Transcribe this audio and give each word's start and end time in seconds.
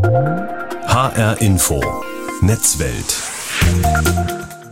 HR 0.00 1.36
Info. 1.40 1.80
Netzwelt 2.40 3.16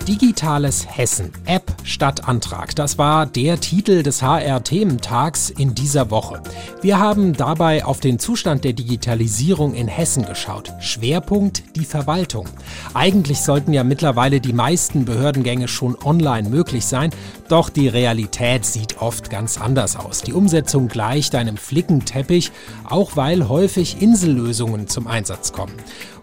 Digitales 0.07 0.87
Hessen. 0.89 1.33
App 1.47 1.75
statt 1.83 2.29
Antrag. 2.29 2.77
Das 2.77 2.97
war 2.97 3.27
der 3.27 3.59
Titel 3.59 4.05
des 4.05 4.23
HR-Thementags 4.23 5.51
in 5.51 5.75
dieser 5.75 6.13
Woche. 6.13 6.41
Wir 6.81 7.01
haben 7.01 7.33
dabei 7.33 7.85
auf 7.85 7.99
den 7.99 8.21
Zustand 8.21 8.63
der 8.63 8.73
Digitalisierung 8.73 9.75
in 9.75 9.89
Hessen 9.89 10.25
geschaut. 10.25 10.73
Schwerpunkt 10.79 11.65
die 11.75 11.85
Verwaltung. 11.85 12.49
Eigentlich 12.95 13.41
sollten 13.41 13.73
ja 13.73 13.83
mittlerweile 13.83 14.41
die 14.41 14.53
meisten 14.53 15.05
Behördengänge 15.05 15.67
schon 15.67 15.97
online 16.05 16.49
möglich 16.49 16.87
sein, 16.87 17.11
doch 17.49 17.69
die 17.69 17.89
Realität 17.89 18.65
sieht 18.65 19.01
oft 19.01 19.29
ganz 19.29 19.61
anders 19.61 19.97
aus. 19.97 20.23
Die 20.23 20.33
Umsetzung 20.33 20.87
gleicht 20.87 21.35
einem 21.35 21.57
Flickenteppich, 21.57 22.53
auch 22.85 23.17
weil 23.17 23.49
häufig 23.49 24.01
Insellösungen 24.01 24.87
zum 24.87 25.09
Einsatz 25.09 25.53
kommen. 25.53 25.75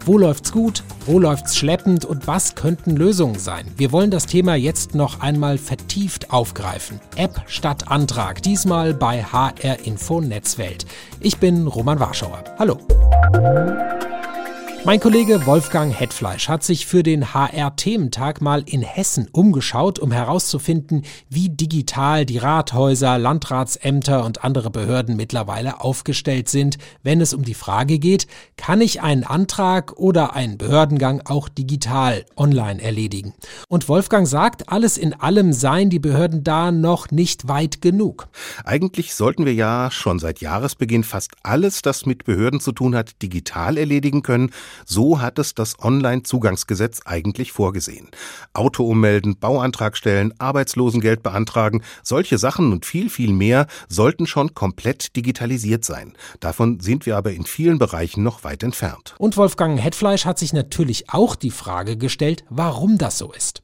Wo 0.06 0.18
läuft's 0.18 0.52
gut? 0.52 0.82
Wo 1.06 1.18
läuft's 1.18 1.56
schleppend? 1.56 2.04
Und 2.04 2.26
was 2.26 2.54
könnten 2.54 2.94
Lösungen 2.94 3.38
sein? 3.38 3.66
Wir 3.78 3.90
wollen 3.90 4.10
das 4.10 4.26
Thema 4.26 4.54
jetzt 4.54 4.94
noch 4.94 5.20
einmal 5.20 5.56
vertieft 5.56 6.30
aufgreifen. 6.30 7.00
App 7.16 7.40
statt 7.46 7.88
Antrag. 7.88 8.42
Diesmal 8.42 8.92
bei 8.92 9.22
HR 9.24 9.78
Info 9.86 10.20
Netzwelt. 10.20 10.84
Ich 11.20 11.38
bin 11.38 11.66
Roman 11.66 12.00
Warschauer. 12.00 12.44
Hallo. 12.58 12.78
Mein 14.86 15.00
Kollege 15.00 15.46
Wolfgang 15.46 15.98
Hetfleisch 15.98 16.50
hat 16.50 16.62
sich 16.62 16.84
für 16.84 17.02
den 17.02 17.32
HR-Thementag 17.32 18.42
mal 18.42 18.62
in 18.66 18.82
Hessen 18.82 19.28
umgeschaut, 19.32 19.98
um 19.98 20.12
herauszufinden, 20.12 21.06
wie 21.30 21.48
digital 21.48 22.26
die 22.26 22.36
Rathäuser, 22.36 23.16
Landratsämter 23.16 24.22
und 24.26 24.44
andere 24.44 24.70
Behörden 24.70 25.16
mittlerweile 25.16 25.80
aufgestellt 25.80 26.50
sind, 26.50 26.76
wenn 27.02 27.22
es 27.22 27.32
um 27.32 27.46
die 27.46 27.54
Frage 27.54 27.98
geht, 27.98 28.26
kann 28.58 28.82
ich 28.82 29.00
einen 29.00 29.24
Antrag 29.24 29.94
oder 29.96 30.34
einen 30.34 30.58
Behördengang 30.58 31.22
auch 31.24 31.48
digital 31.48 32.26
online 32.36 32.82
erledigen? 32.82 33.32
Und 33.68 33.88
Wolfgang 33.88 34.28
sagt, 34.28 34.68
alles 34.68 34.98
in 34.98 35.14
allem 35.14 35.54
seien 35.54 35.88
die 35.88 35.98
Behörden 35.98 36.44
da 36.44 36.72
noch 36.72 37.10
nicht 37.10 37.48
weit 37.48 37.80
genug. 37.80 38.28
Eigentlich 38.66 39.14
sollten 39.14 39.46
wir 39.46 39.54
ja 39.54 39.90
schon 39.90 40.18
seit 40.18 40.42
Jahresbeginn 40.42 41.04
fast 41.04 41.32
alles, 41.42 41.80
das 41.80 42.04
mit 42.04 42.24
Behörden 42.24 42.60
zu 42.60 42.72
tun 42.72 42.94
hat, 42.94 43.22
digital 43.22 43.78
erledigen 43.78 44.22
können. 44.22 44.50
So 44.84 45.20
hat 45.20 45.38
es 45.38 45.54
das 45.54 45.78
Online-Zugangsgesetz 45.78 47.02
eigentlich 47.04 47.52
vorgesehen. 47.52 48.08
Auto 48.52 48.84
ummelden, 48.84 49.36
Bauantrag 49.38 49.96
stellen, 49.96 50.32
Arbeitslosengeld 50.38 51.22
beantragen, 51.22 51.82
solche 52.02 52.38
Sachen 52.38 52.72
und 52.72 52.86
viel, 52.86 53.10
viel 53.10 53.32
mehr 53.32 53.66
sollten 53.88 54.26
schon 54.26 54.54
komplett 54.54 55.16
digitalisiert 55.16 55.84
sein. 55.84 56.14
Davon 56.40 56.80
sind 56.80 57.06
wir 57.06 57.16
aber 57.16 57.32
in 57.32 57.44
vielen 57.44 57.78
Bereichen 57.78 58.22
noch 58.22 58.44
weit 58.44 58.62
entfernt. 58.62 59.14
Und 59.18 59.36
Wolfgang 59.36 59.80
Hetfleisch 59.80 60.24
hat 60.24 60.38
sich 60.38 60.52
natürlich 60.52 61.10
auch 61.10 61.36
die 61.36 61.50
Frage 61.50 61.96
gestellt, 61.96 62.44
warum 62.48 62.98
das 62.98 63.18
so 63.18 63.32
ist. 63.32 63.62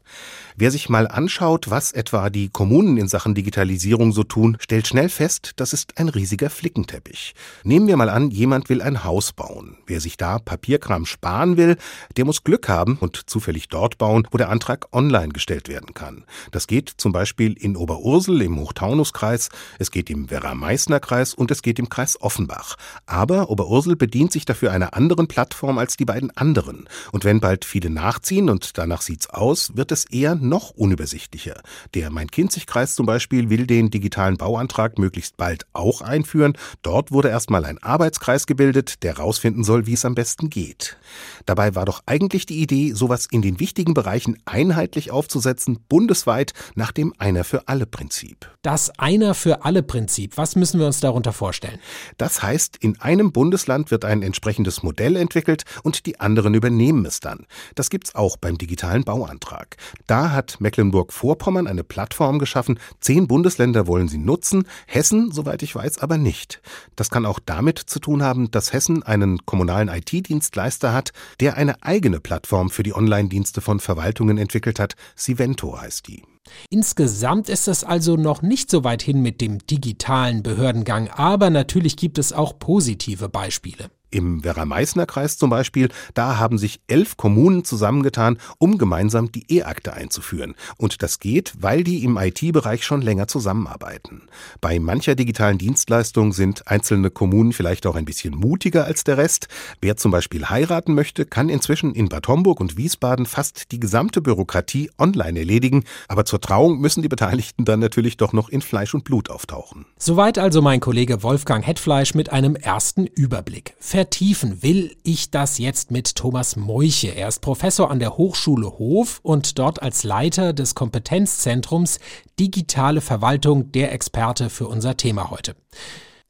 Wer 0.61 0.71
sich 0.71 0.91
mal 0.91 1.09
anschaut, 1.09 1.71
was 1.71 1.91
etwa 1.91 2.29
die 2.29 2.51
Kommunen 2.51 2.99
in 2.99 3.09
Sachen 3.09 3.35
Digitalisierung 3.35 4.13
so 4.13 4.25
tun, 4.25 4.59
stellt 4.61 4.87
schnell 4.87 5.09
fest, 5.09 5.53
das 5.57 5.73
ist 5.73 5.97
ein 5.97 6.11
riesiger 6.11 6.51
Flickenteppich. 6.51 7.35
Nehmen 7.65 7.87
wir 7.87 7.97
mal 7.97 8.11
an, 8.11 8.31
jemand 8.31 8.69
will 8.69 8.83
ein 8.83 9.03
Haus 9.03 9.33
bauen. 9.33 9.79
Wer 9.87 10.03
sich 10.03 10.19
da 10.19 10.39
Papierkram 10.39 11.07
sparen 11.07 11.57
will, 11.57 11.79
der 12.19 12.27
muss 12.27 12.45
Glück 12.45 12.69
haben 12.69 12.99
und 13.01 13.31
zufällig 13.31 13.69
dort 13.69 13.97
bauen, 13.97 14.29
wo 14.33 14.37
der 14.37 14.51
Antrag 14.51 14.89
online 14.93 15.31
gestellt 15.31 15.71
werden 15.71 15.95
kann. 15.95 16.27
Das 16.51 16.67
geht 16.67 16.93
zum 16.95 17.13
Beispiel 17.13 17.55
in 17.55 17.75
Oberursel 17.75 18.43
im 18.43 18.61
Hochtaunuskreis, 18.61 19.49
es 19.79 19.91
geht 19.91 20.11
im 20.11 20.29
Werra-Meißner-Kreis 20.29 21.33
und 21.33 21.51
es 21.51 21.63
geht 21.63 21.79
im 21.79 21.89
Kreis 21.89 22.21
Offenbach. 22.21 22.77
Aber 23.07 23.49
Oberursel 23.49 23.97
bedient 23.97 24.31
sich 24.31 24.45
dafür 24.45 24.73
einer 24.73 24.93
anderen 24.93 25.27
Plattform 25.27 25.79
als 25.79 25.97
die 25.97 26.05
beiden 26.05 26.37
anderen. 26.37 26.87
Und 27.13 27.25
wenn 27.25 27.41
bald 27.41 27.65
viele 27.65 27.89
nachziehen 27.89 28.51
und 28.51 28.77
danach 28.77 29.01
sieht's 29.01 29.31
aus, 29.31 29.75
wird 29.75 29.91
es 29.91 30.05
eher 30.05 30.35
noch 30.51 30.71
unübersichtlicher. 30.71 31.63
Der 31.95 32.11
Main-Kinzig-Kreis 32.11 32.95
zum 32.95 33.07
Beispiel 33.07 33.49
will 33.49 33.67
den 33.67 33.89
digitalen 33.89 34.37
Bauantrag 34.37 34.99
möglichst 34.99 35.39
bald 35.39 35.65
auch 35.73 36.03
einführen. 36.03 36.59
Dort 36.83 37.11
wurde 37.11 37.31
erstmal 37.31 37.65
ein 37.65 37.83
Arbeitskreis 37.83 38.47
gebildet, 38.47 39.03
der 39.03 39.17
herausfinden 39.17 39.65
soll, 39.65 39.87
wie 39.87 39.95
es 39.95 40.05
am 40.05 40.15
besten 40.15 40.51
geht. 40.51 40.99
Dabei 41.47 41.75
war 41.75 41.87
doch 41.87 42.03
eigentlich 42.05 42.45
die 42.45 42.61
Idee, 42.61 42.93
sowas 42.93 43.27
in 43.31 43.41
den 43.41 43.61
wichtigen 43.61 43.95
Bereichen 43.95 44.37
einheitlich 44.45 45.11
aufzusetzen, 45.11 45.79
bundesweit 45.89 46.53
nach 46.75 46.93
dem 46.93 47.15
Einer 47.19 47.45
für 47.45 47.69
alle 47.69 47.87
Prinzip. 47.87 48.51
Das 48.63 48.91
Einer 48.99 49.35
für 49.35 49.65
alle 49.65 49.83
Prinzip, 49.83 50.37
was 50.37 50.57
müssen 50.57 50.81
wir 50.81 50.87
uns 50.87 51.01
darunter 51.01 51.33
vorstellen? 51.33 51.79
Das 52.19 52.43
heißt, 52.43 52.77
in 52.81 53.01
einem 53.01 53.33
Bundesland 53.33 53.91
wird 53.91 54.05
ein 54.05 54.23
entsprechendes 54.23 54.83
Modell 54.83 55.17
entwickelt 55.17 55.65
und 55.83 56.07
die 56.07 56.21
anderen 56.21 56.55
übernehmen 56.55 57.07
es 57.07 57.21
dann. 57.21 57.47
Das 57.75 57.89
gibt's 57.89 58.15
auch 58.15 58.37
beim 58.37 58.59
digitalen 58.59 59.05
Bauantrag. 59.05 59.77
Da 60.07 60.30
hat 60.33 60.61
Mecklenburg-Vorpommern 60.61 61.67
eine 61.67 61.85
Plattform 61.85 62.39
geschaffen. 62.39 62.79
Zehn 63.01 63.27
Bundesländer 63.27 63.87
wollen 63.87 64.09
sie 64.09 64.19
nutzen, 64.19 64.65
Hessen, 64.87 65.33
soweit 65.33 65.63
ich 65.63 65.75
weiß, 65.75 65.99
aber 65.99 66.19
nicht. 66.19 66.61
Das 66.97 67.11
kann 67.11 67.27
auch 67.27 67.39
damit 67.45 67.79
zu 67.79 68.01
tun 68.01 68.23
haben, 68.23 68.51
dass 68.51 68.73
Hessen 68.73 69.03
einen 69.03 69.45
kommunalen 69.47 69.89
IT-Dienstleister 69.89 70.93
hat, 70.93 71.11
der 71.41 71.57
eine 71.57 71.83
eigene 71.83 72.21
Plattform 72.21 72.71
für 72.71 72.83
die 72.83 72.95
Online-Dienste 72.95 73.61
von 73.61 73.81
Verwaltungen 73.81 74.39
entwickelt 74.39 74.79
hat. 74.81 74.95
Sivento 75.17 75.81
heißt 75.81 76.09
die. 76.09 76.23
Insgesamt 76.69 77.49
ist 77.49 77.69
es 77.69 77.85
also 77.85 78.17
noch 78.17 78.43
nicht 78.43 78.71
so 78.71 78.83
weit 78.85 79.03
hin 79.03 79.21
mit 79.21 79.41
dem 79.41 79.59
digitalen 79.67 80.43
Behördengang, 80.43 81.09
aber 81.09 81.51
natürlich 81.51 81.97
gibt 81.97 82.19
es 82.19 82.33
auch 82.33 82.59
positive 82.59 83.29
Beispiele. 83.29 83.91
Im 84.11 84.45
Werra-Meißner-Kreis 84.45 85.39
zum 85.39 85.51
Beispiel, 85.51 85.89
da 86.15 86.39
haben 86.39 86.59
sich 86.59 86.81
elf 86.89 87.17
Kommunen 87.17 87.65
zusammengetan, 87.65 88.39
um 88.59 88.79
gemeinsam 88.79 89.31
die 89.31 89.45
E-Akte 89.49 89.95
einzuführen. 89.95 90.55
Und 90.77 91.03
das 91.03 91.19
geht, 91.19 91.53
weil 91.61 91.85
die 91.85 92.05
im 92.05 92.17
IT-Bereich 92.17 92.85
schon 92.85 93.03
länger 93.03 93.29
zusammenarbeiten. 93.29 94.23
Bei 94.61 94.79
mancher 94.79 95.15
digitalen 95.15 95.59
Dienstleistung 95.59 96.33
sind 96.33 96.67
einzelne 96.67 97.11
Kommunen 97.11 97.53
vielleicht 97.53 97.87
auch 97.87 97.95
ein 97.95 98.05
bisschen 98.05 98.35
mutiger 98.35 98.85
als 98.85 99.05
der 99.05 99.17
Rest. 99.17 99.49
Wer 99.81 99.97
zum 99.97 100.11
Beispiel 100.11 100.47
heiraten 100.47 100.95
möchte, 100.95 101.25
kann 101.27 101.49
inzwischen 101.49 101.95
in 101.95 102.09
Bad 102.09 102.29
Homburg 102.29 102.61
und 102.61 102.77
Wiesbaden 102.77 103.27
fast 103.27 103.73
die 103.73 103.81
gesamte 103.81 104.21
Bürokratie 104.21 104.91
online 104.99 105.39
erledigen. 105.39 105.85
Aber 106.09 106.25
zur 106.25 106.41
Trauung 106.41 106.81
müssen 106.81 107.03
die 107.03 107.09
Beteiligten 107.09 107.65
dann 107.65 107.81
natürlich 107.81 108.17
doch 108.17 108.33
noch 108.33 108.49
in 108.49 108.63
Fleisch 108.63 108.95
und 108.95 109.05
Blut 109.05 109.31
auftauchen. 109.31 109.87
Soweit 109.99 110.39
also 110.39 110.63
mein 110.63 110.81
Kollege 110.81 111.23
Wolfgang 111.23 111.67
Hetfleisch 111.67 112.15
mit 112.15 112.33
einem 112.33 112.57
ersten 112.57 113.07
Überblick 113.07 113.75
vertiefen 114.01 114.63
will 114.63 114.97
ich 115.03 115.31
das 115.31 115.59
jetzt 115.59 115.91
mit 115.91 116.15
Thomas 116.15 116.57
Moiche. 116.57 117.09
Er 117.09 117.29
ist 117.29 117.43
Professor 117.43 117.91
an 117.91 117.99
der 117.99 118.17
Hochschule 118.17 118.79
Hof 118.79 119.21
und 119.23 119.59
dort 119.59 119.83
als 119.83 120.05
Leiter 120.05 120.55
des 120.55 120.75
Kompetenzzentrums 120.75 121.99
Digitale 122.39 123.03
Verwaltung 123.03 123.73
der 123.73 123.93
Experte 123.93 124.49
für 124.49 124.69
unser 124.69 124.97
Thema 124.97 125.31
heute. 125.31 125.55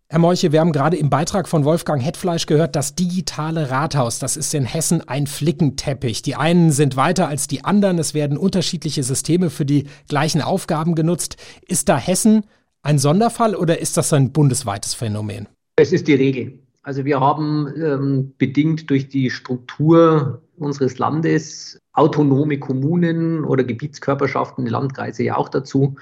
Herr 0.09 0.19
Moiche, 0.19 0.50
wir 0.50 0.59
haben 0.59 0.72
gerade 0.72 0.97
im 0.97 1.10
Beitrag 1.10 1.47
von 1.47 1.64
Wolfgang 1.64 2.03
Hetfleisch 2.03 2.47
gehört, 2.47 2.75
das 2.75 2.97
digitale 2.97 3.70
Rathaus, 3.70 4.19
das 4.19 4.36
ist 4.36 4.53
in 4.53 4.64
Hessen 4.64 5.06
ein 5.06 5.28
Flickenteppich. 5.28 6.22
Die 6.22 6.34
einen 6.34 6.72
sind 6.72 6.97
weiter 6.97 7.28
als 7.28 7.47
die 7.47 7.64
anderen, 7.64 8.00
es 8.00 8.14
werden 8.14 8.36
unterschiedliche 8.36 9.04
Systeme 9.04 9.48
für 9.48 9.64
die 9.64 9.84
gleichen 10.09 10.42
Aufgaben 10.42 10.97
genutzt. 10.97 11.36
Ist 11.69 11.88
da 11.88 11.97
Hessen 11.97 12.47
ein 12.82 12.98
Sonderfall 12.98 13.54
oder 13.54 13.78
ist 13.78 13.97
das 13.97 14.12
ein 14.12 14.32
bundesweites 14.32 14.94
Phänomen? 14.94 15.47
Es 15.76 15.92
ist 15.92 16.09
die 16.09 16.14
Regel. 16.14 16.59
Also 16.82 17.04
wir 17.04 17.20
haben 17.20 17.68
ähm, 17.76 18.32
bedingt 18.38 18.88
durch 18.88 19.08
die 19.08 19.30
Struktur 19.30 20.42
unseres 20.56 20.98
Landes 20.98 21.78
autonome 21.92 22.58
Kommunen 22.58 23.44
oder 23.44 23.64
Gebietskörperschaften, 23.64 24.66
Landkreise 24.66 25.24
ja 25.24 25.36
auch 25.36 25.48
dazu. 25.48 25.96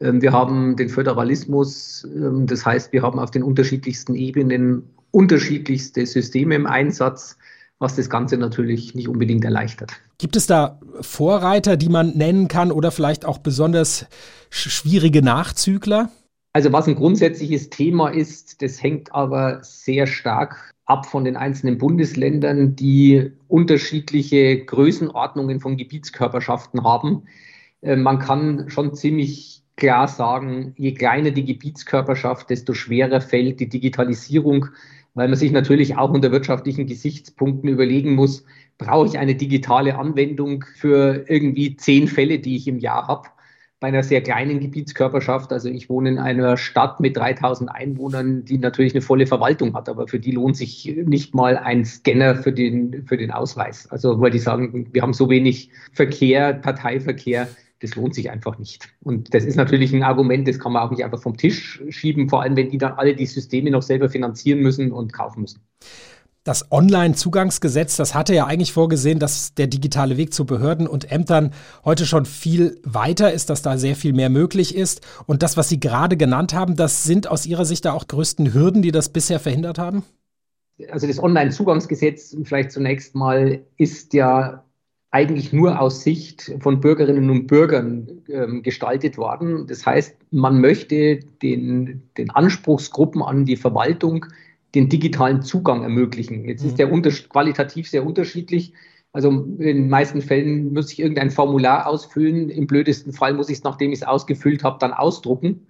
Ähm, 0.00 0.22
wir 0.22 0.32
haben 0.32 0.76
den 0.76 0.88
Föderalismus, 0.88 2.06
ähm, 2.14 2.46
das 2.46 2.64
heißt, 2.64 2.92
wir 2.92 3.02
haben 3.02 3.18
auf 3.18 3.30
den 3.30 3.42
unterschiedlichsten 3.42 4.14
Ebenen 4.14 4.88
unterschiedlichste 5.10 6.06
Systeme 6.06 6.54
im 6.54 6.66
Einsatz, 6.66 7.36
was 7.78 7.96
das 7.96 8.08
Ganze 8.08 8.36
natürlich 8.36 8.94
nicht 8.94 9.08
unbedingt 9.08 9.44
erleichtert. 9.44 9.92
Gibt 10.18 10.36
es 10.36 10.46
da 10.46 10.80
Vorreiter, 11.00 11.76
die 11.76 11.88
man 11.88 12.16
nennen 12.16 12.48
kann 12.48 12.70
oder 12.70 12.90
vielleicht 12.90 13.24
auch 13.24 13.38
besonders 13.38 14.06
schwierige 14.50 15.22
Nachzügler? 15.22 16.08
Also 16.56 16.72
was 16.72 16.86
ein 16.86 16.94
grundsätzliches 16.94 17.68
Thema 17.68 18.10
ist, 18.10 18.62
das 18.62 18.80
hängt 18.80 19.12
aber 19.12 19.58
sehr 19.64 20.06
stark 20.06 20.72
ab 20.84 21.04
von 21.04 21.24
den 21.24 21.36
einzelnen 21.36 21.78
Bundesländern, 21.78 22.76
die 22.76 23.32
unterschiedliche 23.48 24.64
Größenordnungen 24.64 25.58
von 25.58 25.76
Gebietskörperschaften 25.76 26.84
haben. 26.84 27.24
Äh, 27.82 27.96
man 27.96 28.20
kann 28.20 28.70
schon 28.70 28.94
ziemlich 28.94 29.64
klar 29.74 30.06
sagen, 30.06 30.74
je 30.78 30.94
kleiner 30.94 31.32
die 31.32 31.44
Gebietskörperschaft, 31.44 32.48
desto 32.50 32.72
schwerer 32.72 33.20
fällt 33.20 33.58
die 33.58 33.68
Digitalisierung, 33.68 34.66
weil 35.14 35.26
man 35.26 35.36
sich 35.36 35.50
natürlich 35.50 35.96
auch 35.96 36.10
unter 36.10 36.30
wirtschaftlichen 36.30 36.86
Gesichtspunkten 36.86 37.68
überlegen 37.68 38.14
muss, 38.14 38.44
brauche 38.78 39.08
ich 39.08 39.18
eine 39.18 39.34
digitale 39.34 39.98
Anwendung 39.98 40.64
für 40.76 41.24
irgendwie 41.28 41.74
zehn 41.74 42.06
Fälle, 42.06 42.38
die 42.38 42.54
ich 42.54 42.68
im 42.68 42.78
Jahr 42.78 43.08
habe 43.08 43.28
bei 43.84 43.88
einer 43.88 44.02
sehr 44.02 44.22
kleinen 44.22 44.60
Gebietskörperschaft. 44.60 45.52
Also 45.52 45.68
ich 45.68 45.90
wohne 45.90 46.08
in 46.08 46.18
einer 46.18 46.56
Stadt 46.56 47.00
mit 47.00 47.18
3000 47.18 47.70
Einwohnern, 47.70 48.42
die 48.42 48.56
natürlich 48.56 48.94
eine 48.94 49.02
volle 49.02 49.26
Verwaltung 49.26 49.74
hat, 49.74 49.90
aber 49.90 50.08
für 50.08 50.18
die 50.18 50.30
lohnt 50.30 50.56
sich 50.56 50.96
nicht 51.04 51.34
mal 51.34 51.58
ein 51.58 51.84
Scanner 51.84 52.34
für 52.34 52.50
den, 52.50 53.04
für 53.06 53.18
den 53.18 53.30
Ausweis. 53.30 53.86
Also 53.90 54.18
weil 54.22 54.30
die 54.30 54.38
sagen, 54.38 54.88
wir 54.90 55.02
haben 55.02 55.12
so 55.12 55.28
wenig 55.28 55.68
Verkehr, 55.92 56.54
Parteiverkehr, 56.54 57.46
das 57.80 57.94
lohnt 57.94 58.14
sich 58.14 58.30
einfach 58.30 58.58
nicht. 58.58 58.88
Und 59.02 59.34
das 59.34 59.44
ist 59.44 59.56
natürlich 59.56 59.92
ein 59.92 60.02
Argument, 60.02 60.48
das 60.48 60.58
kann 60.58 60.72
man 60.72 60.82
auch 60.82 60.90
nicht 60.90 61.04
einfach 61.04 61.20
vom 61.20 61.36
Tisch 61.36 61.82
schieben, 61.90 62.30
vor 62.30 62.40
allem 62.40 62.56
wenn 62.56 62.70
die 62.70 62.78
dann 62.78 62.94
alle 62.94 63.14
die 63.14 63.26
Systeme 63.26 63.70
noch 63.70 63.82
selber 63.82 64.08
finanzieren 64.08 64.60
müssen 64.60 64.92
und 64.92 65.12
kaufen 65.12 65.42
müssen. 65.42 65.60
Das 66.44 66.70
Online-Zugangsgesetz, 66.70 67.96
das 67.96 68.14
hatte 68.14 68.34
ja 68.34 68.44
eigentlich 68.46 68.74
vorgesehen, 68.74 69.18
dass 69.18 69.54
der 69.54 69.66
digitale 69.66 70.18
Weg 70.18 70.34
zu 70.34 70.44
Behörden 70.44 70.86
und 70.86 71.10
Ämtern 71.10 71.52
heute 71.86 72.04
schon 72.04 72.26
viel 72.26 72.78
weiter 72.84 73.32
ist, 73.32 73.48
dass 73.48 73.62
da 73.62 73.78
sehr 73.78 73.96
viel 73.96 74.12
mehr 74.12 74.28
möglich 74.28 74.74
ist. 74.74 75.00
Und 75.24 75.42
das, 75.42 75.56
was 75.56 75.70
Sie 75.70 75.80
gerade 75.80 76.18
genannt 76.18 76.52
haben, 76.52 76.76
das 76.76 77.02
sind 77.02 77.28
aus 77.28 77.46
Ihrer 77.46 77.64
Sicht 77.64 77.86
da 77.86 77.94
auch 77.94 78.08
größten 78.08 78.52
Hürden, 78.52 78.82
die 78.82 78.92
das 78.92 79.08
bisher 79.08 79.40
verhindert 79.40 79.78
haben? 79.78 80.04
Also 80.90 81.06
das 81.06 81.18
Online-Zugangsgesetz 81.18 82.36
vielleicht 82.44 82.72
zunächst 82.72 83.14
mal 83.14 83.64
ist 83.78 84.12
ja 84.12 84.64
eigentlich 85.12 85.52
nur 85.54 85.80
aus 85.80 86.02
Sicht 86.02 86.52
von 86.60 86.80
Bürgerinnen 86.80 87.30
und 87.30 87.46
Bürgern 87.46 88.22
ähm, 88.28 88.62
gestaltet 88.62 89.16
worden. 89.16 89.66
Das 89.66 89.86
heißt, 89.86 90.14
man 90.30 90.60
möchte 90.60 91.20
den, 91.40 92.02
den 92.18 92.30
Anspruchsgruppen 92.30 93.22
an 93.22 93.46
die 93.46 93.56
Verwaltung 93.56 94.26
den 94.74 94.88
digitalen 94.88 95.42
Zugang 95.42 95.82
ermöglichen. 95.82 96.44
Jetzt 96.46 96.64
ist 96.64 96.72
mhm. 96.72 96.76
der 96.76 96.92
unter 96.92 97.10
qualitativ 97.10 97.88
sehr 97.88 98.04
unterschiedlich. 98.04 98.74
Also 99.12 99.30
in 99.30 99.58
den 99.58 99.88
meisten 99.88 100.22
Fällen 100.22 100.72
muss 100.72 100.92
ich 100.92 100.98
irgendein 100.98 101.30
Formular 101.30 101.86
ausfüllen. 101.86 102.50
Im 102.50 102.66
blödesten 102.66 103.12
Fall 103.12 103.34
muss 103.34 103.48
ich 103.48 103.58
es, 103.58 103.64
nachdem 103.64 103.92
ich 103.92 104.00
es 104.00 104.06
ausgefüllt 104.06 104.64
habe, 104.64 104.78
dann 104.80 104.92
ausdrucken. 104.92 105.68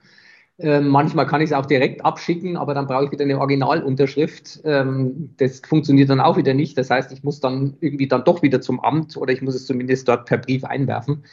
Ähm, 0.59 0.89
manchmal 0.89 1.27
kann 1.27 1.41
ich 1.41 1.51
es 1.51 1.53
auch 1.53 1.67
direkt 1.67 2.05
abschicken, 2.05 2.57
aber 2.57 2.75
dann 2.75 2.87
brauche 2.87 3.07
ich 3.07 3.11
wieder 3.11 3.25
eine 3.25 3.39
Originalunterschrift. 3.41 4.61
Ähm, 4.65 5.35
das 5.37 5.61
funktioniert 5.61 6.09
dann 6.11 6.21
auch 6.21 6.37
wieder 6.37 6.55
nicht. 6.55 6.79
Das 6.79 6.91
heißt, 6.91 7.13
ich 7.13 7.25
muss 7.25 7.41
dann 7.41 7.77
irgendwie 7.81 8.07
dann 8.07 8.25
doch 8.25 8.43
wieder 8.43 8.61
zum 8.61 8.81
Amt 8.81 9.17
oder 9.17 9.33
ich 9.33 9.43
muss 9.43 9.57
es 9.57 9.67
zumindest 9.67 10.09
dort 10.09 10.27
per 10.27 10.39
Brief 10.39 10.65
einwerfen. 10.65 11.25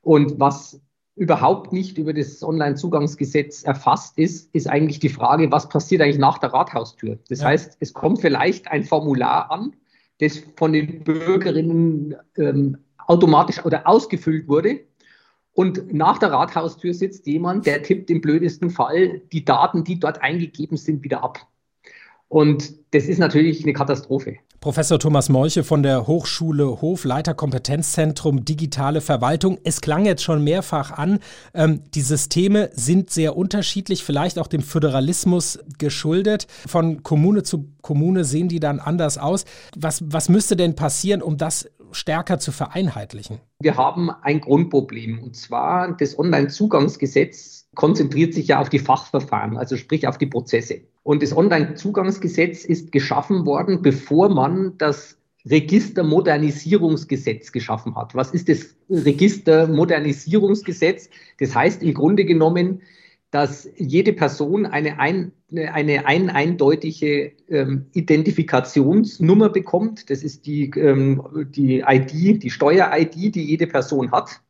Und 0.00 0.40
was 0.40 0.80
überhaupt 1.16 1.72
nicht 1.72 1.96
über 1.96 2.12
das 2.12 2.42
Onlinezugangsgesetz 2.42 3.62
erfasst 3.62 4.18
ist, 4.18 4.52
ist 4.54 4.68
eigentlich 4.68 4.98
die 4.98 5.08
Frage, 5.08 5.50
was 5.52 5.68
passiert 5.68 6.02
eigentlich 6.02 6.18
nach 6.18 6.38
der 6.38 6.52
Rathaustür? 6.52 7.18
Das 7.28 7.40
ja. 7.40 7.48
heißt, 7.48 7.76
es 7.80 7.92
kommt 7.92 8.20
vielleicht 8.20 8.68
ein 8.68 8.82
Formular 8.82 9.50
an, 9.50 9.76
das 10.20 10.42
von 10.56 10.72
den 10.72 11.04
Bürgerinnen 11.04 12.16
ähm, 12.36 12.78
automatisch 13.06 13.64
oder 13.64 13.86
ausgefüllt 13.86 14.48
wurde. 14.48 14.80
Und 15.52 15.94
nach 15.94 16.18
der 16.18 16.32
Rathaustür 16.32 16.94
sitzt 16.94 17.26
jemand, 17.26 17.64
der 17.66 17.82
tippt 17.82 18.10
im 18.10 18.20
blödesten 18.20 18.70
Fall 18.70 19.20
die 19.32 19.44
Daten, 19.44 19.84
die 19.84 20.00
dort 20.00 20.20
eingegeben 20.20 20.76
sind, 20.76 21.04
wieder 21.04 21.22
ab. 21.22 21.46
Und 22.26 22.74
das 22.92 23.04
ist 23.06 23.18
natürlich 23.18 23.62
eine 23.62 23.72
Katastrophe. 23.72 24.38
Professor 24.64 24.98
Thomas 24.98 25.28
Molche 25.28 25.62
von 25.62 25.82
der 25.82 26.06
Hochschule 26.06 26.80
Hof, 26.80 27.04
Leiter 27.04 27.34
Kompetenzzentrum 27.34 28.46
Digitale 28.46 29.02
Verwaltung. 29.02 29.58
Es 29.62 29.82
klang 29.82 30.06
jetzt 30.06 30.22
schon 30.22 30.42
mehrfach 30.42 30.90
an, 30.90 31.18
ähm, 31.52 31.82
die 31.94 32.00
Systeme 32.00 32.70
sind 32.72 33.10
sehr 33.10 33.36
unterschiedlich, 33.36 34.04
vielleicht 34.04 34.38
auch 34.38 34.46
dem 34.46 34.62
Föderalismus 34.62 35.58
geschuldet. 35.76 36.46
Von 36.66 37.02
Kommune 37.02 37.42
zu 37.42 37.68
Kommune 37.82 38.24
sehen 38.24 38.48
die 38.48 38.58
dann 38.58 38.80
anders 38.80 39.18
aus. 39.18 39.44
Was, 39.76 40.02
was 40.06 40.30
müsste 40.30 40.56
denn 40.56 40.74
passieren, 40.74 41.20
um 41.20 41.36
das 41.36 41.68
stärker 41.92 42.38
zu 42.38 42.50
vereinheitlichen? 42.50 43.40
Wir 43.60 43.76
haben 43.76 44.08
ein 44.08 44.40
Grundproblem 44.40 45.22
und 45.22 45.36
zwar 45.36 45.94
das 45.94 46.18
Onlinezugangsgesetz 46.18 47.66
konzentriert 47.74 48.32
sich 48.32 48.48
ja 48.48 48.60
auf 48.60 48.70
die 48.70 48.78
Fachverfahren, 48.78 49.58
also 49.58 49.76
sprich 49.76 50.08
auf 50.08 50.16
die 50.16 50.26
Prozesse. 50.26 50.80
Und 51.04 51.22
das 51.22 51.36
Onlinezugangsgesetz 51.36 52.64
ist 52.64 52.90
geschaffen 52.90 53.46
worden, 53.46 53.82
bevor 53.82 54.30
man 54.30 54.76
das 54.78 55.16
Registermodernisierungsgesetz 55.46 57.52
geschaffen 57.52 57.94
hat. 57.94 58.14
Was 58.14 58.30
ist 58.32 58.48
das 58.48 58.74
Registermodernisierungsgesetz? 58.88 61.10
Das 61.38 61.54
heißt 61.54 61.82
im 61.82 61.92
Grunde 61.92 62.24
genommen, 62.24 62.80
dass 63.30 63.68
jede 63.76 64.14
Person 64.14 64.64
eine, 64.64 64.98
ein, 64.98 65.32
eine 65.54 66.06
ein 66.06 66.30
eindeutige 66.30 67.32
ähm, 67.48 67.84
Identifikationsnummer 67.92 69.50
bekommt. 69.50 70.08
Das 70.08 70.22
ist 70.22 70.46
die, 70.46 70.70
ähm, 70.76 71.22
die 71.50 71.84
ID, 71.86 72.42
die 72.42 72.50
Steuer-ID, 72.50 73.34
die 73.34 73.44
jede 73.44 73.66
Person 73.66 74.10
hat. 74.12 74.40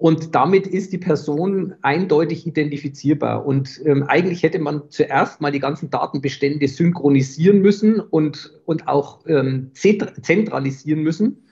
Und 0.00 0.34
damit 0.34 0.66
ist 0.66 0.94
die 0.94 0.98
Person 0.98 1.74
eindeutig 1.82 2.46
identifizierbar. 2.46 3.44
Und 3.44 3.82
ähm, 3.84 4.04
eigentlich 4.04 4.42
hätte 4.42 4.58
man 4.58 4.84
zuerst 4.88 5.42
mal 5.42 5.52
die 5.52 5.60
ganzen 5.60 5.90
Datenbestände 5.90 6.66
synchronisieren 6.68 7.60
müssen 7.60 8.00
und, 8.00 8.58
und 8.64 8.88
auch 8.88 9.26
ähm, 9.26 9.72
zentralisieren 9.74 11.02
müssen 11.02 11.44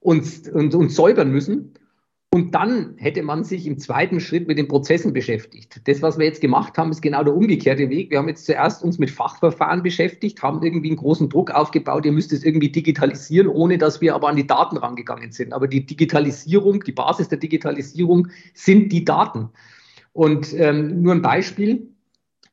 und, 0.00 0.48
und, 0.48 0.74
und 0.74 0.88
säubern 0.90 1.30
müssen. 1.30 1.74
Und 2.34 2.52
dann 2.52 2.94
hätte 2.96 3.22
man 3.22 3.44
sich 3.44 3.64
im 3.64 3.78
zweiten 3.78 4.18
Schritt 4.18 4.48
mit 4.48 4.58
den 4.58 4.66
Prozessen 4.66 5.12
beschäftigt. 5.12 5.80
Das, 5.84 6.02
was 6.02 6.18
wir 6.18 6.26
jetzt 6.26 6.40
gemacht 6.40 6.76
haben, 6.76 6.90
ist 6.90 7.00
genau 7.00 7.22
der 7.22 7.32
umgekehrte 7.32 7.88
Weg. 7.90 8.10
Wir 8.10 8.18
haben 8.18 8.26
jetzt 8.26 8.46
zuerst 8.46 8.82
uns 8.82 8.98
mit 8.98 9.12
Fachverfahren 9.12 9.84
beschäftigt, 9.84 10.42
haben 10.42 10.60
irgendwie 10.64 10.88
einen 10.88 10.96
großen 10.96 11.28
Druck 11.28 11.52
aufgebaut, 11.52 12.04
ihr 12.04 12.10
müsst 12.10 12.32
es 12.32 12.42
irgendwie 12.42 12.70
digitalisieren, 12.70 13.46
ohne 13.46 13.78
dass 13.78 14.00
wir 14.00 14.16
aber 14.16 14.26
an 14.26 14.34
die 14.34 14.48
Daten 14.48 14.76
rangegangen 14.76 15.30
sind. 15.30 15.52
Aber 15.52 15.68
die 15.68 15.86
Digitalisierung, 15.86 16.82
die 16.82 16.90
Basis 16.90 17.28
der 17.28 17.38
Digitalisierung 17.38 18.26
sind 18.52 18.90
die 18.90 19.04
Daten. 19.04 19.50
Und 20.12 20.52
ähm, 20.54 21.02
nur 21.02 21.14
ein 21.14 21.22
Beispiel. 21.22 21.86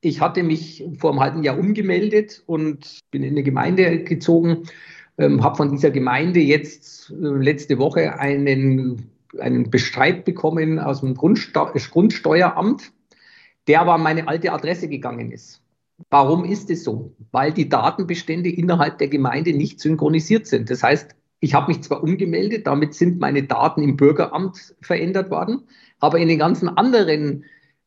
Ich 0.01 0.21
hatte 0.21 0.43
mich 0.43 0.85
vor 0.99 1.09
einem 1.09 1.21
halben 1.21 1.41
Jahr 1.41 1.57
umgemeldet 1.57 2.43
und 2.45 2.99
bin 3.09 3.23
in 3.23 3.31
eine 3.31 3.41
Gemeinde 3.41 4.03
gezogen, 4.03 4.67
ähm, 5.17 5.43
habe 5.43 5.55
von 5.55 5.71
dieser 5.71 5.89
Gemeinde 5.89 6.39
jetzt 6.39 7.09
äh, 7.09 7.15
letzte 7.15 7.79
Woche 7.79 8.19
einen 8.19 9.10
einen 9.39 9.69
Bescheid 9.69 10.25
bekommen 10.25 10.79
aus 10.79 11.01
dem 11.01 11.15
Grundsteu 11.15 11.71
Grundsteueramt, 11.91 12.91
der 13.67 13.81
aber 13.81 13.93
an 13.93 14.03
meine 14.03 14.27
alte 14.27 14.51
Adresse 14.51 14.87
gegangen 14.87 15.31
ist. 15.31 15.61
Warum 16.09 16.45
ist 16.45 16.69
es 16.69 16.83
so? 16.83 17.15
Weil 17.31 17.53
die 17.53 17.69
Datenbestände 17.69 18.49
innerhalb 18.49 18.97
der 18.97 19.07
Gemeinde 19.07 19.53
nicht 19.53 19.79
synchronisiert 19.79 20.47
sind. 20.47 20.69
Das 20.69 20.83
heißt, 20.83 21.15
ich 21.39 21.53
habe 21.53 21.71
mich 21.71 21.81
zwar 21.81 22.03
umgemeldet, 22.03 22.67
damit 22.67 22.93
sind 22.93 23.19
meine 23.19 23.43
Daten 23.43 23.81
im 23.81 23.97
Bürgeramt 23.97 24.75
verändert 24.81 25.29
worden, 25.31 25.63
aber 25.99 26.19
in 26.19 26.27
den 26.27 26.39
ganzen 26.39 26.69
anderen 26.69 27.45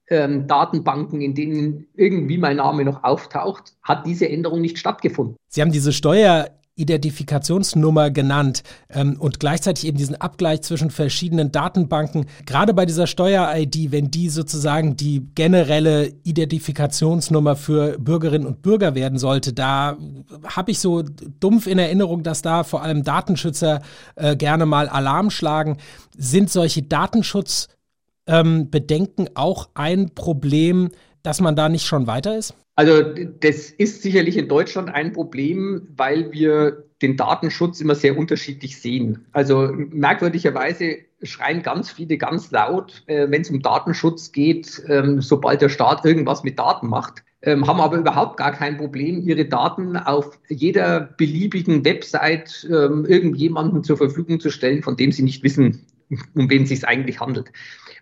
ähm, 0.08 0.46
Datenbanken, 0.46 1.20
in 1.20 1.34
denen 1.34 1.86
irgendwie 1.94 2.38
mein 2.38 2.56
Name 2.56 2.84
noch 2.84 3.04
auftaucht, 3.04 3.74
hat 3.82 4.06
diese 4.06 4.28
Änderung 4.28 4.60
nicht 4.60 4.78
stattgefunden. 4.78 5.36
Sie 5.48 5.62
haben 5.62 5.72
diese 5.72 5.92
Steuer 5.92 6.50
Identifikationsnummer 6.76 8.10
genannt 8.10 8.64
ähm, 8.90 9.16
und 9.18 9.38
gleichzeitig 9.38 9.86
eben 9.86 9.96
diesen 9.96 10.20
Abgleich 10.20 10.62
zwischen 10.62 10.90
verschiedenen 10.90 11.52
Datenbanken. 11.52 12.26
Gerade 12.46 12.74
bei 12.74 12.84
dieser 12.84 13.06
Steuer-ID, 13.06 13.92
wenn 13.92 14.10
die 14.10 14.28
sozusagen 14.28 14.96
die 14.96 15.24
generelle 15.34 16.12
Identifikationsnummer 16.24 17.54
für 17.54 17.96
Bürgerinnen 17.98 18.46
und 18.46 18.62
Bürger 18.62 18.96
werden 18.96 19.18
sollte, 19.18 19.52
da 19.52 19.96
habe 20.44 20.72
ich 20.72 20.80
so 20.80 21.04
dumpf 21.40 21.68
in 21.68 21.78
Erinnerung, 21.78 22.24
dass 22.24 22.42
da 22.42 22.64
vor 22.64 22.82
allem 22.82 23.04
Datenschützer 23.04 23.80
äh, 24.16 24.34
gerne 24.34 24.66
mal 24.66 24.88
Alarm 24.88 25.30
schlagen. 25.30 25.76
Sind 26.16 26.50
solche 26.50 26.82
Datenschutzbedenken 26.82 29.26
ähm, 29.26 29.36
auch 29.36 29.68
ein 29.74 30.10
Problem, 30.14 30.90
dass 31.24 31.40
man 31.40 31.56
da 31.56 31.68
nicht 31.68 31.86
schon 31.86 32.06
weiter 32.06 32.38
ist? 32.38 32.54
Also 32.76 33.02
das 33.40 33.70
ist 33.70 34.02
sicherlich 34.02 34.36
in 34.36 34.48
Deutschland 34.48 34.88
ein 34.90 35.12
Problem, 35.12 35.88
weil 35.96 36.30
wir 36.32 36.84
den 37.02 37.16
Datenschutz 37.16 37.80
immer 37.80 37.94
sehr 37.94 38.16
unterschiedlich 38.16 38.80
sehen. 38.80 39.26
Also 39.32 39.70
merkwürdigerweise 39.72 40.98
schreien 41.22 41.62
ganz 41.62 41.90
viele 41.90 42.18
ganz 42.18 42.50
laut, 42.50 43.02
äh, 43.06 43.30
wenn 43.30 43.42
es 43.42 43.50
um 43.50 43.62
Datenschutz 43.62 44.32
geht, 44.32 44.82
ähm, 44.88 45.20
sobald 45.20 45.62
der 45.62 45.68
Staat 45.68 46.04
irgendwas 46.04 46.44
mit 46.44 46.58
Daten 46.58 46.88
macht, 46.88 47.24
ähm, 47.42 47.66
haben 47.66 47.80
aber 47.80 47.96
überhaupt 47.96 48.36
gar 48.36 48.52
kein 48.52 48.76
Problem, 48.76 49.22
ihre 49.22 49.44
Daten 49.44 49.96
auf 49.96 50.38
jeder 50.48 51.00
beliebigen 51.00 51.84
Website 51.84 52.66
ähm, 52.70 53.06
irgendjemandem 53.06 53.84
zur 53.84 53.96
Verfügung 53.96 54.40
zu 54.40 54.50
stellen, 54.50 54.82
von 54.82 54.96
dem 54.96 55.12
sie 55.12 55.22
nicht 55.22 55.42
wissen, 55.42 55.86
um 56.34 56.50
wen 56.50 56.64
es 56.64 56.70
sich 56.70 56.86
eigentlich 56.86 57.20
handelt. 57.20 57.50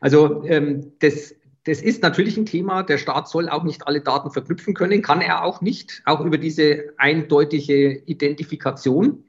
Also 0.00 0.44
ähm, 0.44 0.92
das 1.00 1.34
das 1.64 1.80
ist 1.80 2.02
natürlich 2.02 2.36
ein 2.36 2.46
Thema. 2.46 2.82
Der 2.82 2.98
Staat 2.98 3.28
soll 3.28 3.48
auch 3.48 3.62
nicht 3.62 3.86
alle 3.86 4.00
Daten 4.00 4.30
verknüpfen 4.30 4.74
können, 4.74 5.02
kann 5.02 5.20
er 5.20 5.44
auch 5.44 5.60
nicht, 5.60 6.02
auch 6.04 6.20
über 6.20 6.38
diese 6.38 6.92
eindeutige 6.96 8.02
Identifikation. 8.04 9.24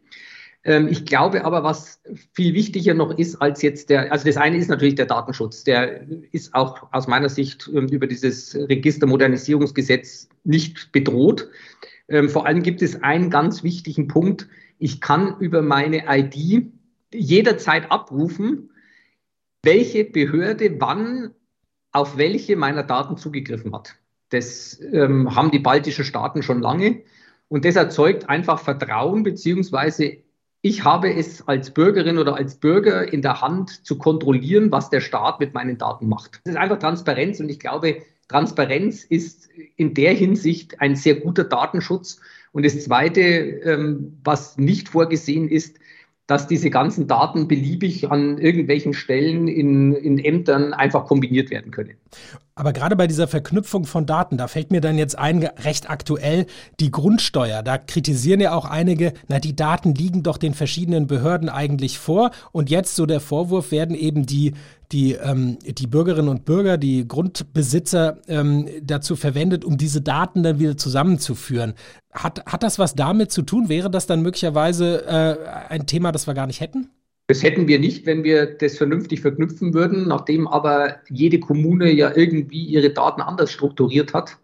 Ähm, 0.64 0.88
ich 0.88 1.06
glaube 1.06 1.46
aber, 1.46 1.64
was 1.64 2.02
viel 2.34 2.54
wichtiger 2.54 2.94
noch 2.94 3.18
ist 3.18 3.36
als 3.36 3.62
jetzt 3.62 3.90
der, 3.90 4.12
also 4.12 4.26
das 4.26 4.38
eine 4.38 4.58
ist 4.58 4.70
natürlich 4.70 4.96
der 4.96 5.06
Datenschutz. 5.06 5.64
Der 5.64 6.08
ist 6.32 6.54
auch 6.56 6.88
aus 6.92 7.08
meiner 7.08 7.30
Sicht 7.30 7.70
ähm, 7.74 7.88
über 7.90 8.08
dieses 8.08 8.56
Registermodernisierungsgesetz 8.56 10.30
nicht 10.44 10.92
bedroht. 10.92 11.50
Ähm, 12.08 12.30
vor 12.30 12.46
allem 12.46 12.64
gibt 12.64 12.82
es 12.82 13.04
einen 13.04 13.30
ganz 13.30 13.64
wichtigen 13.64 14.08
Punkt. 14.08 14.48
Ich 14.80 15.02
kann 15.02 15.38
über 15.40 15.62
meine 15.62 16.06
ID 16.08 16.72
jederzeit 17.14 17.92
abrufen, 17.92 18.72
welche 19.64 20.04
Behörde 20.04 20.76
wann 20.80 21.32
auf 21.94 22.18
welche 22.18 22.56
meiner 22.56 22.84
Daten 22.84 23.18
zugegriffen 23.18 23.74
hat. 23.74 23.96
Das 24.30 24.82
ähm, 24.92 25.36
haben 25.36 25.52
die 25.52 25.60
baltischen 25.60 26.04
Staaten 26.04 26.44
schon 26.44 26.62
lange. 26.62 27.04
Und 27.48 27.66
das 27.66 27.76
erzeugt 27.76 28.30
einfach 28.30 28.60
Vertrauen, 28.60 29.24
beziehungsweise 29.24 30.18
ich 30.62 30.84
habe 30.84 31.14
es 31.14 31.48
als 31.48 31.72
Bürgerin 31.72 32.18
oder 32.18 32.36
als 32.36 32.56
Bürger 32.56 33.12
in 33.12 33.22
der 33.22 33.42
Hand 33.42 33.86
zu 33.86 33.98
kontrollieren, 33.98 34.72
was 34.72 34.90
der 34.90 35.02
Staat 35.02 35.40
mit 35.40 35.54
meinen 35.54 35.78
Daten 35.78 36.08
macht. 36.08 36.42
Das 36.46 36.54
ist 36.54 36.60
einfach 36.60 36.80
Transparenz 36.80 37.40
und 37.40 37.50
ich 37.50 37.60
glaube, 37.60 38.02
Transparenz 38.28 39.04
ist 39.04 39.50
in 39.76 39.94
der 39.94 40.14
Hinsicht 40.14 40.82
ein 40.82 40.96
sehr 40.96 41.16
guter 41.16 41.44
Datenschutz. 41.44 42.20
Und 42.54 42.66
das 42.66 42.82
Zweite, 42.84 43.22
ähm, 43.22 44.18
was 44.24 44.58
nicht 44.58 44.90
vorgesehen 44.90 45.50
ist, 45.50 45.78
dass 46.28 46.48
diese 46.48 46.70
ganzen 46.70 47.08
Daten 47.08 47.48
beliebig 47.48 48.10
an 48.10 48.38
irgendwelchen 48.38 48.94
Stellen 48.94 49.48
in, 49.48 49.94
in 49.94 50.20
Ämtern 50.20 50.74
einfach 50.74 51.06
kombiniert 51.06 51.50
werden 51.50 51.72
können. 51.72 51.98
Aber 52.56 52.72
gerade 52.72 52.96
bei 52.96 53.08
dieser 53.08 53.28
Verknüpfung 53.28 53.86
von 53.86 54.06
Daten, 54.06 54.38
da 54.38 54.48
fällt 54.48 54.72
mir 54.72 54.80
dann 54.80 54.98
jetzt 54.98 55.18
ein, 55.18 55.44
recht 55.44 55.90
aktuell, 55.90 56.46
die 56.80 56.92
Grundsteuer. 56.92 57.64
Da 57.64 57.80
kritisieren 57.80 58.40
ja 58.40 58.54
auch 58.54 58.66
einige, 58.66 59.14
na, 59.28 59.40
die 59.40 59.56
Daten 59.56 59.96
liegen 59.96 60.22
doch 60.22 60.38
den 60.38 60.54
verschiedenen 60.54 61.08
Behörden 61.08 61.50
eigentlich 61.50 61.98
vor. 61.98 62.30
Und 62.52 62.70
jetzt 62.70 62.96
so 62.96 63.08
der 63.08 63.22
Vorwurf 63.22 63.72
werden 63.72 63.96
eben 63.96 64.28
die, 64.28 64.54
die, 64.94 65.14
ähm, 65.14 65.58
die 65.66 65.88
Bürgerinnen 65.88 66.30
und 66.30 66.46
Bürger, 66.46 66.78
die 66.78 67.08
Grundbesitzer 67.08 68.22
ähm, 68.28 68.70
dazu 68.82 69.16
verwendet, 69.16 69.66
um 69.66 69.78
diese 69.78 70.02
Daten 70.02 70.44
dann 70.44 70.60
wieder 70.60 70.78
zusammenzuführen. 70.78 71.74
Hat, 72.14 72.46
hat 72.46 72.64
das 72.64 72.80
was 72.80 72.96
damit 72.96 73.32
zu 73.32 73.42
tun? 73.42 73.70
Wäre 73.70 73.90
das 73.90 74.06
dann 74.06 74.22
möglicherweise 74.22 75.06
äh, 75.06 75.70
ein 75.70 75.88
Thema, 75.88 76.12
das 76.12 76.28
wir 76.28 76.34
gar 76.34 76.48
nicht 76.48 76.62
hätten? 76.62 76.90
Das 77.28 77.42
hätten 77.42 77.68
wir 77.68 77.80
nicht, 77.80 78.06
wenn 78.06 78.24
wir 78.24 78.46
das 78.46 78.78
vernünftig 78.78 79.22
verknüpfen 79.22 79.74
würden, 79.74 80.08
nachdem 80.08 80.48
aber 80.48 80.98
jede 81.10 81.40
Kommune 81.40 81.92
ja 81.92 82.16
irgendwie 82.16 82.64
ihre 82.66 82.92
Daten 82.92 83.22
anders 83.22 83.52
strukturiert 83.52 84.14
hat 84.14 84.38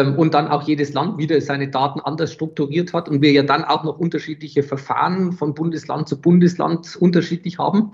und 0.00 0.34
dann 0.34 0.48
auch 0.48 0.62
jedes 0.62 0.92
Land 0.92 1.18
wieder 1.18 1.40
seine 1.40 1.68
Daten 1.68 2.00
anders 2.00 2.32
strukturiert 2.32 2.92
hat 2.92 3.08
und 3.08 3.22
wir 3.22 3.32
ja 3.32 3.42
dann 3.42 3.64
auch 3.64 3.84
noch 3.84 3.98
unterschiedliche 3.98 4.62
Verfahren 4.62 5.32
von 5.32 5.54
Bundesland 5.54 6.08
zu 6.08 6.20
Bundesland 6.20 6.96
unterschiedlich 6.96 7.58
haben, 7.58 7.92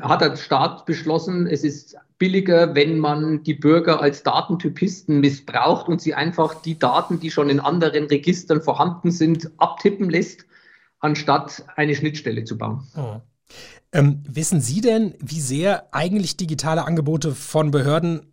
hat 0.00 0.20
der 0.20 0.36
Staat 0.36 0.86
beschlossen, 0.86 1.46
es 1.46 1.64
ist 1.64 1.96
billiger, 2.18 2.74
wenn 2.74 2.98
man 2.98 3.42
die 3.42 3.54
Bürger 3.54 4.00
als 4.00 4.22
Datentypisten 4.22 5.20
missbraucht 5.20 5.88
und 5.88 6.00
sie 6.00 6.14
einfach 6.14 6.62
die 6.62 6.78
Daten, 6.78 7.18
die 7.18 7.30
schon 7.30 7.50
in 7.50 7.60
anderen 7.60 8.04
Registern 8.04 8.60
vorhanden 8.60 9.10
sind, 9.10 9.50
abtippen 9.56 10.08
lässt, 10.08 10.44
anstatt 11.00 11.64
eine 11.76 11.94
Schnittstelle 11.94 12.44
zu 12.44 12.58
bauen. 12.58 12.86
Oh. 12.96 13.20
Ähm, 13.92 14.22
wissen 14.28 14.60
Sie 14.60 14.80
denn, 14.80 15.14
wie 15.18 15.40
sehr 15.40 15.88
eigentlich 15.92 16.36
digitale 16.36 16.86
Angebote 16.86 17.34
von 17.34 17.72
Behörden 17.72 18.26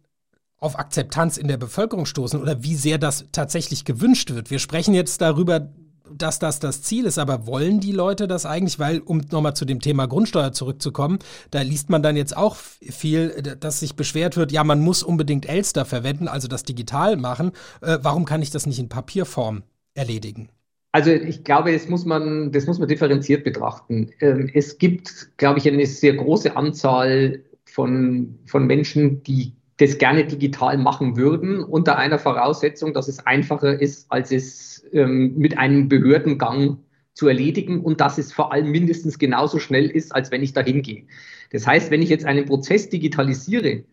auf 0.60 0.80
Akzeptanz 0.80 1.38
in 1.38 1.48
der 1.48 1.58
Bevölkerung 1.58 2.06
stoßen 2.06 2.42
oder 2.42 2.64
wie 2.64 2.76
sehr 2.76 2.98
das 2.98 3.26
tatsächlich 3.32 3.86
gewünscht 3.86 4.34
wird? 4.34 4.50
Wir 4.50 4.60
sprechen 4.60 4.94
jetzt 4.94 5.22
darüber, 5.22 5.70
dass 6.12 6.40
das 6.40 6.60
das 6.60 6.82
Ziel 6.82 7.06
ist, 7.06 7.20
aber 7.20 7.48
wollen 7.48 7.80
die 7.80 7.92
Leute 7.92 8.28
das 8.28 8.46
eigentlich? 8.46 8.80
Weil, 8.80 9.00
um 9.00 9.22
nochmal 9.32 9.56
zu 9.56 9.66
dem 9.66 9.82
Thema 9.82 10.08
Grundsteuer 10.08 10.52
zurückzukommen, 10.52 11.20
da 11.52 11.62
liest 11.62 11.90
man 11.90 12.02
dann 12.02 12.16
jetzt 12.16 12.36
auch 12.36 12.56
viel, 12.56 13.30
dass 13.60 13.80
sich 13.80 13.96
beschwert 13.96 14.38
wird, 14.38 14.52
ja, 14.52 14.64
man 14.64 14.82
muss 14.82 15.04
unbedingt 15.04 15.48
Elster 15.48 15.86
verwenden, 15.86 16.28
also 16.28 16.48
das 16.48 16.64
digital 16.64 17.18
machen. 17.18 17.52
Äh, 17.82 18.00
warum 18.02 18.26
kann 18.26 18.42
ich 18.42 18.52
das 18.52 18.66
nicht 18.66 18.80
in 18.80 18.90
Papierform 18.90 19.64
erledigen? 19.94 20.50
Also 20.92 21.12
ich 21.12 21.44
glaube, 21.44 21.74
das 21.74 21.90
muss 21.90 22.06
man, 22.06 22.52
das 22.52 22.66
muss 22.66 22.80
man 22.80 22.88
differenziert 22.88 23.44
betrachten. 23.44 24.12
Ähm, 24.20 24.50
es 24.54 24.78
gibt, 24.78 25.38
glaube 25.38 25.60
ich, 25.60 25.68
eine 25.68 25.86
sehr 25.86 26.14
große 26.14 26.56
Anzahl 26.56 27.44
von, 27.66 28.40
von 28.46 28.66
Menschen, 28.66 29.22
die 29.24 29.57
das 29.78 29.98
gerne 29.98 30.26
digital 30.26 30.78
machen 30.78 31.18
würden, 31.18 31.64
unter 31.64 31.98
einer 31.98 32.20
Voraussetzung, 32.20 32.94
dass 32.94 33.08
es 33.08 33.26
einfacher 33.26 33.80
ist, 33.80 34.12
als 34.12 34.32
es 34.32 34.84
ähm, 34.92 35.36
mit 35.38 35.58
einem 35.58 35.88
Behördengang 35.88 36.80
zu 37.14 37.28
erledigen 37.28 37.82
und 37.82 38.02
dass 38.02 38.18
es 38.18 38.34
vor 38.34 38.52
allem 38.52 38.70
mindestens 38.70 39.20
genauso 39.20 39.60
schnell 39.60 39.90
ist, 39.90 40.14
als 40.14 40.32
wenn 40.32 40.44
ich 40.44 40.54
dahin 40.54 40.82
gehe. 40.82 41.06
Das 41.52 41.66
heißt, 41.66 41.92
wenn 41.92 42.02
ich 42.02 42.10
jetzt 42.10 42.26
einen 42.26 42.46
Prozess 42.46 42.90
digitalisiere, 42.90 43.84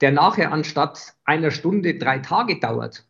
der 0.00 0.12
nachher 0.12 0.52
anstatt 0.52 1.14
einer 1.24 1.50
Stunde 1.50 1.94
drei 1.94 2.18
Tage 2.18 2.58
dauert, 2.58 3.06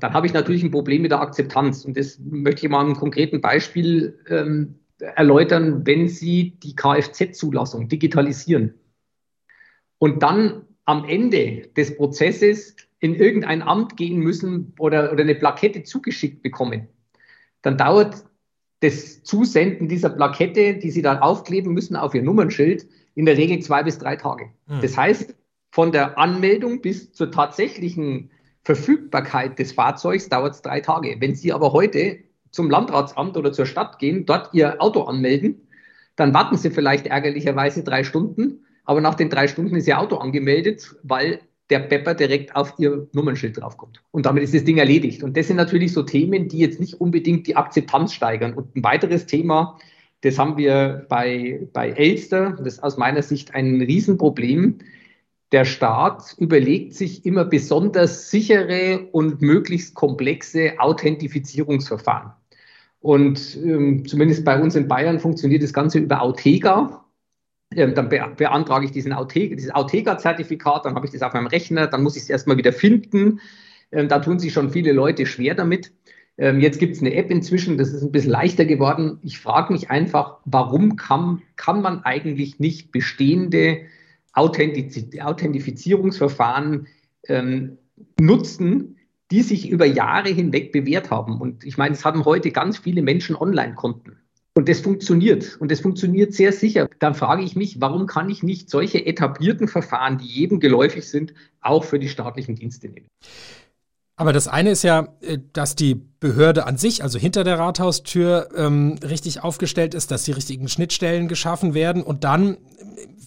dann 0.00 0.14
habe 0.14 0.26
ich 0.26 0.32
natürlich 0.32 0.62
ein 0.62 0.70
Problem 0.70 1.02
mit 1.02 1.10
der 1.10 1.20
Akzeptanz. 1.20 1.84
Und 1.84 1.96
das 1.96 2.18
möchte 2.18 2.66
ich 2.66 2.72
mal 2.72 2.80
einem 2.80 2.96
konkreten 2.96 3.40
Beispiel 3.40 4.18
ähm, 4.28 4.80
erläutern, 4.98 5.86
wenn 5.86 6.08
Sie 6.08 6.58
die 6.62 6.74
Kfz-Zulassung 6.74 7.88
digitalisieren 7.88 8.74
und 9.98 10.22
dann 10.22 10.62
am 10.84 11.04
Ende 11.04 11.68
des 11.76 11.96
Prozesses 11.96 12.76
in 13.00 13.14
irgendein 13.14 13.62
Amt 13.62 13.96
gehen 13.96 14.18
müssen 14.18 14.72
oder, 14.78 15.12
oder 15.12 15.22
eine 15.22 15.34
Plakette 15.34 15.82
zugeschickt 15.82 16.42
bekommen, 16.42 16.88
dann 17.62 17.76
dauert 17.76 18.24
das 18.80 19.22
Zusenden 19.22 19.88
dieser 19.88 20.10
Plakette, 20.10 20.74
die 20.74 20.90
Sie 20.90 21.02
dann 21.02 21.18
aufkleben 21.18 21.72
müssen 21.72 21.96
auf 21.96 22.14
Ihr 22.14 22.22
Nummernschild, 22.22 22.86
in 23.14 23.26
der 23.26 23.36
Regel 23.36 23.60
zwei 23.60 23.82
bis 23.82 23.98
drei 23.98 24.16
Tage. 24.16 24.50
Mhm. 24.66 24.80
Das 24.82 24.96
heißt, 24.96 25.34
von 25.70 25.92
der 25.92 26.18
Anmeldung 26.18 26.82
bis 26.82 27.12
zur 27.12 27.30
tatsächlichen 27.30 28.30
Verfügbarkeit 28.62 29.58
des 29.58 29.72
Fahrzeugs 29.72 30.28
dauert 30.28 30.54
es 30.54 30.62
drei 30.62 30.80
Tage. 30.80 31.16
Wenn 31.18 31.34
Sie 31.34 31.52
aber 31.52 31.72
heute 31.72 32.18
zum 32.50 32.70
Landratsamt 32.70 33.36
oder 33.36 33.52
zur 33.52 33.66
Stadt 33.66 33.98
gehen, 33.98 34.26
dort 34.26 34.52
Ihr 34.52 34.80
Auto 34.80 35.02
anmelden, 35.02 35.66
dann 36.16 36.32
warten 36.32 36.56
Sie 36.56 36.70
vielleicht 36.70 37.06
ärgerlicherweise 37.06 37.82
drei 37.82 38.04
Stunden, 38.04 38.63
aber 38.84 39.00
nach 39.00 39.14
den 39.14 39.30
drei 39.30 39.48
Stunden 39.48 39.76
ist 39.76 39.88
Ihr 39.88 39.98
Auto 39.98 40.16
angemeldet, 40.16 40.94
weil 41.02 41.40
der 41.70 41.80
Pepper 41.80 42.14
direkt 42.14 42.54
auf 42.54 42.74
Ihr 42.78 43.08
Nummernschild 43.12 43.58
draufkommt. 43.60 44.02
Und 44.10 44.26
damit 44.26 44.42
ist 44.42 44.54
das 44.54 44.64
Ding 44.64 44.76
erledigt. 44.76 45.22
Und 45.22 45.36
das 45.36 45.46
sind 45.46 45.56
natürlich 45.56 45.92
so 45.92 46.02
Themen, 46.02 46.48
die 46.48 46.58
jetzt 46.58 46.80
nicht 46.80 47.00
unbedingt 47.00 47.46
die 47.46 47.56
Akzeptanz 47.56 48.12
steigern. 48.12 48.54
Und 48.54 48.76
ein 48.76 48.84
weiteres 48.84 49.26
Thema, 49.26 49.78
das 50.20 50.38
haben 50.38 50.58
wir 50.58 51.06
bei, 51.08 51.66
bei 51.72 51.90
Elster, 51.90 52.52
das 52.58 52.74
ist 52.74 52.82
aus 52.82 52.96
meiner 52.98 53.22
Sicht 53.22 53.54
ein 53.54 53.80
Riesenproblem 53.80 54.78
der 55.54 55.64
Staat 55.64 56.34
überlegt 56.38 56.94
sich 56.94 57.24
immer 57.24 57.44
besonders 57.44 58.28
sichere 58.28 59.06
und 59.12 59.40
möglichst 59.40 59.94
komplexe 59.94 60.72
Authentifizierungsverfahren. 60.78 62.32
Und 62.98 63.56
ähm, 63.62 64.04
zumindest 64.04 64.44
bei 64.44 64.60
uns 64.60 64.74
in 64.74 64.88
Bayern 64.88 65.20
funktioniert 65.20 65.62
das 65.62 65.72
Ganze 65.72 66.00
über 66.00 66.22
Autega. 66.22 67.03
Ähm, 67.72 67.94
dann 67.94 68.08
be 68.08 68.20
beantrage 68.36 68.84
ich 68.84 68.92
diesen 68.92 69.12
Autega, 69.12 69.54
dieses 69.54 69.74
Autega-Zertifikat, 69.74 70.84
dann 70.84 70.94
habe 70.94 71.06
ich 71.06 71.12
das 71.12 71.22
auf 71.22 71.32
meinem 71.32 71.46
Rechner, 71.46 71.86
dann 71.86 72.02
muss 72.02 72.16
ich 72.16 72.24
es 72.24 72.30
erstmal 72.30 72.56
wieder 72.56 72.72
finden. 72.72 73.40
Ähm, 73.90 74.08
da 74.08 74.18
tun 74.18 74.38
sich 74.38 74.52
schon 74.52 74.70
viele 74.70 74.92
Leute 74.92 75.26
schwer 75.26 75.54
damit. 75.54 75.92
Ähm, 76.36 76.60
jetzt 76.60 76.78
gibt 76.78 76.96
es 76.96 77.00
eine 77.00 77.14
App 77.14 77.30
inzwischen, 77.30 77.78
das 77.78 77.92
ist 77.92 78.02
ein 78.02 78.12
bisschen 78.12 78.32
leichter 78.32 78.64
geworden. 78.64 79.18
Ich 79.22 79.38
frage 79.38 79.72
mich 79.72 79.90
einfach, 79.90 80.38
warum 80.44 80.96
kann, 80.96 81.42
kann 81.56 81.80
man 81.80 82.02
eigentlich 82.04 82.58
nicht 82.58 82.90
bestehende 82.90 83.82
Authentiz 84.32 85.00
Authentifizierungsverfahren 85.20 86.88
ähm, 87.28 87.78
nutzen, 88.18 88.96
die 89.30 89.42
sich 89.42 89.70
über 89.70 89.86
Jahre 89.86 90.28
hinweg 90.28 90.72
bewährt 90.72 91.10
haben. 91.10 91.40
Und 91.40 91.64
ich 91.64 91.78
meine, 91.78 91.94
es 91.94 92.04
haben 92.04 92.24
heute 92.24 92.50
ganz 92.50 92.78
viele 92.78 93.02
Menschen 93.02 93.36
Online-Konten. 93.36 94.18
Und 94.56 94.68
das 94.68 94.80
funktioniert. 94.80 95.56
Und 95.60 95.72
das 95.72 95.80
funktioniert 95.80 96.32
sehr 96.32 96.52
sicher. 96.52 96.88
Dann 97.00 97.14
frage 97.14 97.42
ich 97.42 97.56
mich, 97.56 97.80
warum 97.80 98.06
kann 98.06 98.30
ich 98.30 98.44
nicht 98.44 98.70
solche 98.70 99.04
etablierten 99.04 99.66
Verfahren, 99.66 100.18
die 100.18 100.26
jedem 100.26 100.60
geläufig 100.60 101.08
sind, 101.08 101.34
auch 101.60 101.82
für 101.82 101.98
die 101.98 102.08
staatlichen 102.08 102.54
Dienste 102.54 102.88
nehmen? 102.88 103.08
Aber 104.16 104.32
das 104.32 104.46
eine 104.46 104.70
ist 104.70 104.84
ja, 104.84 105.08
äh, 105.22 105.38
dass 105.52 105.74
die 105.74 105.96
Behörde 106.20 106.66
an 106.66 106.76
sich, 106.76 107.02
also 107.02 107.18
hinter 107.18 107.42
der 107.42 107.58
Rathaustür, 107.58 108.48
ähm, 108.56 108.96
richtig 109.02 109.42
aufgestellt 109.42 109.92
ist, 109.92 110.12
dass 110.12 110.22
die 110.22 110.32
richtigen 110.32 110.68
Schnittstellen 110.68 111.26
geschaffen 111.26 111.74
werden 111.74 112.02
und 112.02 112.22
dann, 112.22 112.58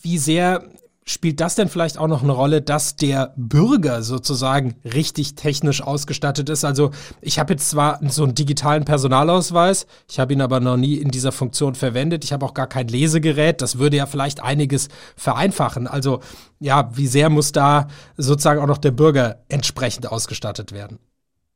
wie 0.01 0.17
sehr 0.17 0.63
Spielt 1.09 1.39
das 1.39 1.55
denn 1.55 1.69
vielleicht 1.69 1.97
auch 1.97 2.09
noch 2.09 2.21
eine 2.21 2.33
Rolle, 2.33 2.61
dass 2.61 2.97
der 2.97 3.33
Bürger 3.37 4.01
sozusagen 4.01 4.75
richtig 4.83 5.35
technisch 5.35 5.81
ausgestattet 5.81 6.49
ist? 6.49 6.65
Also 6.65 6.91
ich 7.21 7.39
habe 7.39 7.53
jetzt 7.53 7.69
zwar 7.69 8.01
so 8.09 8.25
einen 8.25 8.35
digitalen 8.35 8.83
Personalausweis, 8.83 9.87
ich 10.09 10.19
habe 10.19 10.33
ihn 10.33 10.41
aber 10.41 10.59
noch 10.59 10.75
nie 10.75 10.95
in 10.95 11.07
dieser 11.07 11.31
Funktion 11.31 11.75
verwendet. 11.75 12.25
Ich 12.25 12.33
habe 12.33 12.45
auch 12.45 12.53
gar 12.53 12.67
kein 12.67 12.89
Lesegerät. 12.89 13.61
Das 13.61 13.79
würde 13.79 13.95
ja 13.95 14.05
vielleicht 14.05 14.43
einiges 14.43 14.89
vereinfachen. 15.15 15.87
Also 15.87 16.19
ja, 16.59 16.91
wie 16.93 17.07
sehr 17.07 17.29
muss 17.29 17.53
da 17.53 17.87
sozusagen 18.17 18.59
auch 18.59 18.67
noch 18.67 18.77
der 18.77 18.91
Bürger 18.91 19.45
entsprechend 19.47 20.11
ausgestattet 20.11 20.73
werden? 20.73 20.99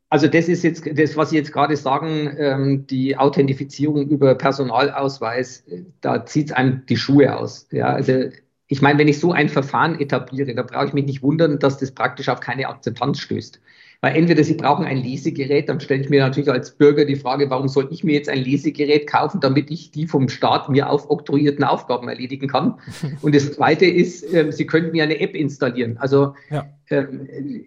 Also 0.07 0.27
das 0.27 0.47
ist 0.47 0.63
jetzt 0.63 0.83
das, 0.93 1.17
was 1.17 1.31
Sie 1.31 1.35
jetzt 1.35 1.51
gerade 1.51 1.75
sagen, 1.75 2.33
ähm, 2.37 2.87
die 2.87 3.17
Authentifizierung 3.17 4.07
über 4.07 4.35
Personalausweis, 4.35 5.65
da 5.99 6.25
zieht 6.25 6.51
es 6.51 6.51
einem 6.53 6.85
die 6.85 6.97
Schuhe 6.97 7.37
aus. 7.37 7.67
Ja, 7.71 7.87
also 7.87 8.29
ich 8.71 8.81
meine, 8.81 8.97
wenn 8.97 9.09
ich 9.09 9.19
so 9.19 9.33
ein 9.33 9.49
Verfahren 9.49 9.99
etabliere, 9.99 10.55
da 10.55 10.63
brauche 10.63 10.85
ich 10.85 10.93
mich 10.93 11.05
nicht 11.05 11.21
wundern, 11.21 11.59
dass 11.59 11.77
das 11.77 11.91
praktisch 11.91 12.29
auf 12.29 12.39
keine 12.39 12.69
Akzeptanz 12.69 13.19
stößt. 13.19 13.59
Weil 13.99 14.15
entweder 14.15 14.45
Sie 14.45 14.53
brauchen 14.53 14.85
ein 14.85 15.03
Lesegerät, 15.03 15.67
dann 15.67 15.81
stelle 15.81 16.01
ich 16.01 16.09
mir 16.09 16.21
natürlich 16.21 16.49
als 16.49 16.77
Bürger 16.77 17.03
die 17.03 17.17
Frage, 17.17 17.49
warum 17.49 17.67
soll 17.67 17.89
ich 17.91 18.05
mir 18.05 18.13
jetzt 18.13 18.29
ein 18.29 18.41
Lesegerät 18.41 19.07
kaufen, 19.07 19.41
damit 19.41 19.69
ich 19.71 19.91
die 19.91 20.07
vom 20.07 20.29
Staat 20.29 20.69
mir 20.69 20.89
aufoktroyierten 20.89 21.65
Aufgaben 21.65 22.07
erledigen 22.07 22.47
kann. 22.47 22.79
Und 23.21 23.35
das 23.35 23.51
Zweite 23.51 23.85
ist, 23.85 24.33
äh, 24.33 24.53
Sie 24.53 24.65
könnten 24.65 24.93
mir 24.93 25.03
eine 25.03 25.19
App 25.19 25.35
installieren. 25.35 25.97
Also 25.97 26.35
ja. 26.49 26.65
äh, 26.85 27.07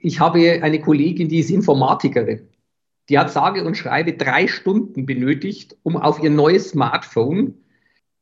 ich 0.00 0.20
habe 0.20 0.62
eine 0.62 0.80
Kollegin, 0.80 1.28
die 1.28 1.40
ist 1.40 1.50
Informatikerin. 1.50 2.48
Die 3.10 3.18
hat 3.18 3.30
sage 3.30 3.62
und 3.62 3.76
schreibe 3.76 4.14
drei 4.14 4.48
Stunden 4.48 5.04
benötigt, 5.04 5.76
um 5.82 5.98
auf 5.98 6.22
ihr 6.22 6.30
neues 6.30 6.70
Smartphone, 6.70 7.58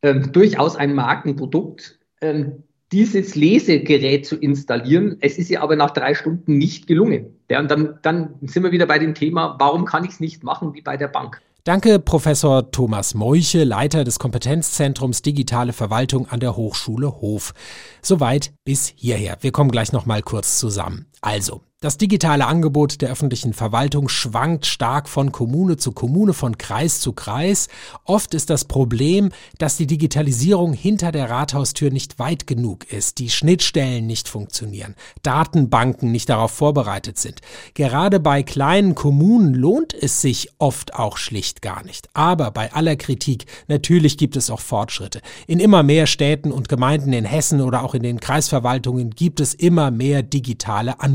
äh, 0.00 0.18
durchaus 0.18 0.74
ein 0.74 0.96
Markenprodukt, 0.96 2.00
ähm, 2.20 2.64
dieses 2.92 3.34
Lesegerät 3.34 4.26
zu 4.26 4.36
installieren. 4.36 5.16
Es 5.20 5.38
ist 5.38 5.50
ihr 5.50 5.62
aber 5.62 5.76
nach 5.76 5.90
drei 5.90 6.14
Stunden 6.14 6.58
nicht 6.58 6.86
gelungen. 6.86 7.38
Ja, 7.50 7.60
und 7.60 7.70
dann, 7.70 7.98
dann 8.02 8.34
sind 8.42 8.62
wir 8.62 8.72
wieder 8.72 8.86
bei 8.86 8.98
dem 8.98 9.14
Thema, 9.14 9.56
warum 9.58 9.84
kann 9.84 10.04
ich 10.04 10.12
es 10.12 10.20
nicht 10.20 10.44
machen 10.44 10.74
wie 10.74 10.82
bei 10.82 10.96
der 10.96 11.08
Bank? 11.08 11.40
Danke, 11.64 12.00
Professor 12.00 12.72
Thomas 12.72 13.14
Meuche, 13.14 13.62
Leiter 13.62 14.02
des 14.02 14.18
Kompetenzzentrums 14.18 15.22
Digitale 15.22 15.72
Verwaltung 15.72 16.28
an 16.28 16.40
der 16.40 16.56
Hochschule 16.56 17.20
Hof. 17.20 17.54
Soweit 18.02 18.52
bis 18.64 18.92
hierher. 18.96 19.38
Wir 19.40 19.52
kommen 19.52 19.70
gleich 19.70 19.92
noch 19.92 20.04
mal 20.04 20.22
kurz 20.22 20.58
zusammen. 20.58 21.06
Also, 21.24 21.62
das 21.82 21.98
digitale 21.98 22.46
Angebot 22.46 23.02
der 23.02 23.10
öffentlichen 23.10 23.54
Verwaltung 23.54 24.08
schwankt 24.08 24.66
stark 24.66 25.08
von 25.08 25.32
Kommune 25.32 25.76
zu 25.76 25.90
Kommune, 25.90 26.32
von 26.32 26.56
Kreis 26.56 27.00
zu 27.00 27.12
Kreis. 27.12 27.66
Oft 28.04 28.34
ist 28.34 28.50
das 28.50 28.66
Problem, 28.66 29.30
dass 29.58 29.78
die 29.78 29.88
Digitalisierung 29.88 30.74
hinter 30.74 31.10
der 31.10 31.28
Rathaustür 31.28 31.90
nicht 31.90 32.20
weit 32.20 32.46
genug 32.46 32.92
ist, 32.92 33.18
die 33.18 33.30
Schnittstellen 33.30 34.06
nicht 34.06 34.28
funktionieren, 34.28 34.94
Datenbanken 35.24 36.12
nicht 36.12 36.28
darauf 36.28 36.52
vorbereitet 36.52 37.18
sind. 37.18 37.40
Gerade 37.74 38.20
bei 38.20 38.44
kleinen 38.44 38.94
Kommunen 38.94 39.52
lohnt 39.52 39.92
es 39.92 40.20
sich 40.20 40.50
oft 40.58 40.94
auch 40.94 41.16
schlicht 41.16 41.62
gar 41.62 41.84
nicht. 41.84 42.08
Aber 42.14 42.52
bei 42.52 42.72
aller 42.72 42.94
Kritik, 42.94 43.46
natürlich 43.66 44.18
gibt 44.18 44.36
es 44.36 44.50
auch 44.50 44.60
Fortschritte. 44.60 45.20
In 45.48 45.58
immer 45.58 45.82
mehr 45.82 46.06
Städten 46.06 46.52
und 46.52 46.68
Gemeinden 46.68 47.12
in 47.12 47.24
Hessen 47.24 47.60
oder 47.60 47.82
auch 47.82 47.94
in 47.94 48.04
den 48.04 48.20
Kreisverwaltungen 48.20 49.10
gibt 49.10 49.40
es 49.40 49.52
immer 49.52 49.90
mehr 49.90 50.22
digitale 50.22 51.00
Angebote 51.00 51.11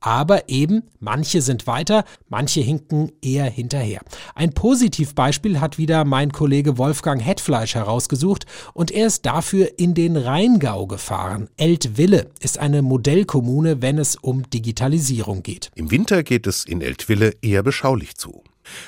aber 0.00 0.48
eben, 0.48 0.82
manche 1.00 1.40
sind 1.40 1.66
weiter, 1.66 2.04
manche 2.28 2.60
hinken 2.60 3.12
eher 3.22 3.46
hinterher. 3.46 4.00
Ein 4.34 4.52
Positivbeispiel 4.52 5.60
hat 5.60 5.78
wieder 5.78 6.04
mein 6.04 6.32
Kollege 6.32 6.78
Wolfgang 6.78 7.24
Hetfleisch 7.24 7.74
herausgesucht 7.74 8.46
und 8.74 8.90
er 8.90 9.06
ist 9.06 9.24
dafür 9.26 9.78
in 9.78 9.94
den 9.94 10.16
Rheingau 10.16 10.86
gefahren. 10.86 11.48
Eltville 11.56 12.30
ist 12.40 12.58
eine 12.58 12.82
Modellkommune, 12.82 13.80
wenn 13.82 13.98
es 13.98 14.16
um 14.16 14.48
Digitalisierung 14.50 15.42
geht. 15.42 15.70
Im 15.74 15.90
Winter 15.90 16.22
geht 16.22 16.46
es 16.46 16.64
in 16.64 16.80
Eltville 16.80 17.32
eher 17.40 17.62
beschaulich 17.62 18.16
zu. 18.16 18.42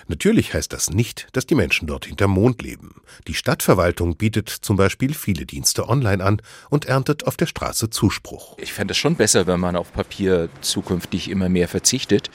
Natürlich 0.09 0.55
heißt 0.55 0.73
das 0.73 0.91
nicht, 0.91 1.29
dass 1.33 1.47
die 1.47 1.55
Menschen 1.55 1.87
dort 1.87 2.07
hinterm 2.07 2.33
Mond 2.33 2.63
leben. 2.63 3.03
Die 3.27 3.35
Stadtverwaltung 3.35 4.17
bietet 4.17 4.49
zum 4.49 4.77
Beispiel 4.77 5.15
viele 5.15 5.47
Dienste 5.47 5.89
online 5.89 6.23
an 6.23 6.43
und 6.71 6.87
erntet 6.87 7.27
auf 7.27 7.37
der 7.37 7.47
Straße 7.47 7.91
Zuspruch. 7.91 8.57
Ich 8.59 8.73
fände 8.73 8.93
es 8.93 8.99
schon 8.99 9.17
besser, 9.17 9.47
wenn 9.47 9.61
man 9.61 9.77
auf 9.77 9.93
Papier 9.93 10.49
zukünftig 10.61 11.31
immer 11.31 11.49
mehr 11.49 11.69
verzichtet 11.69 12.31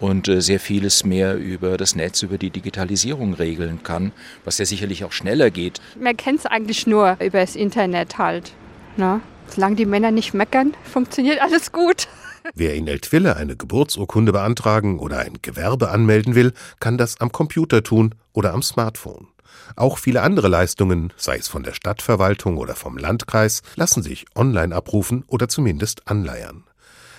und 0.00 0.28
äh, 0.28 0.40
sehr 0.40 0.60
vieles 0.60 1.04
mehr 1.04 1.36
über 1.36 1.76
das 1.76 1.94
Netz, 1.94 2.22
über 2.22 2.38
die 2.38 2.50
Digitalisierung 2.50 3.34
regeln 3.34 3.82
kann, 3.82 4.12
was 4.44 4.58
ja 4.58 4.64
sicherlich 4.64 5.04
auch 5.04 5.12
schneller 5.12 5.50
geht. 5.50 5.80
Man 5.98 6.16
kennt 6.16 6.40
es 6.40 6.46
eigentlich 6.46 6.86
nur 6.86 7.16
über 7.20 7.40
das 7.40 7.56
Internet 7.56 8.18
halt. 8.18 8.52
Ne? 8.96 9.20
Solange 9.48 9.76
die 9.76 9.86
Männer 9.86 10.10
nicht 10.10 10.34
meckern, 10.34 10.74
funktioniert 10.82 11.40
alles 11.40 11.72
gut. 11.72 12.08
Wer 12.54 12.74
in 12.74 12.86
Eltville 12.86 13.36
eine 13.36 13.56
Geburtsurkunde 13.56 14.32
beantragen 14.32 14.98
oder 14.98 15.18
ein 15.20 15.38
Gewerbe 15.42 15.90
anmelden 15.90 16.34
will, 16.34 16.52
kann 16.80 16.98
das 16.98 17.20
am 17.20 17.32
Computer 17.32 17.82
tun 17.82 18.14
oder 18.32 18.52
am 18.52 18.62
Smartphone. 18.62 19.28
Auch 19.76 19.98
viele 19.98 20.22
andere 20.22 20.48
Leistungen, 20.48 21.12
sei 21.16 21.36
es 21.36 21.48
von 21.48 21.62
der 21.62 21.74
Stadtverwaltung 21.74 22.58
oder 22.58 22.74
vom 22.74 22.96
Landkreis, 22.96 23.62
lassen 23.76 24.02
sich 24.02 24.26
online 24.34 24.74
abrufen 24.74 25.24
oder 25.28 25.48
zumindest 25.48 26.08
anleiern. 26.08 26.64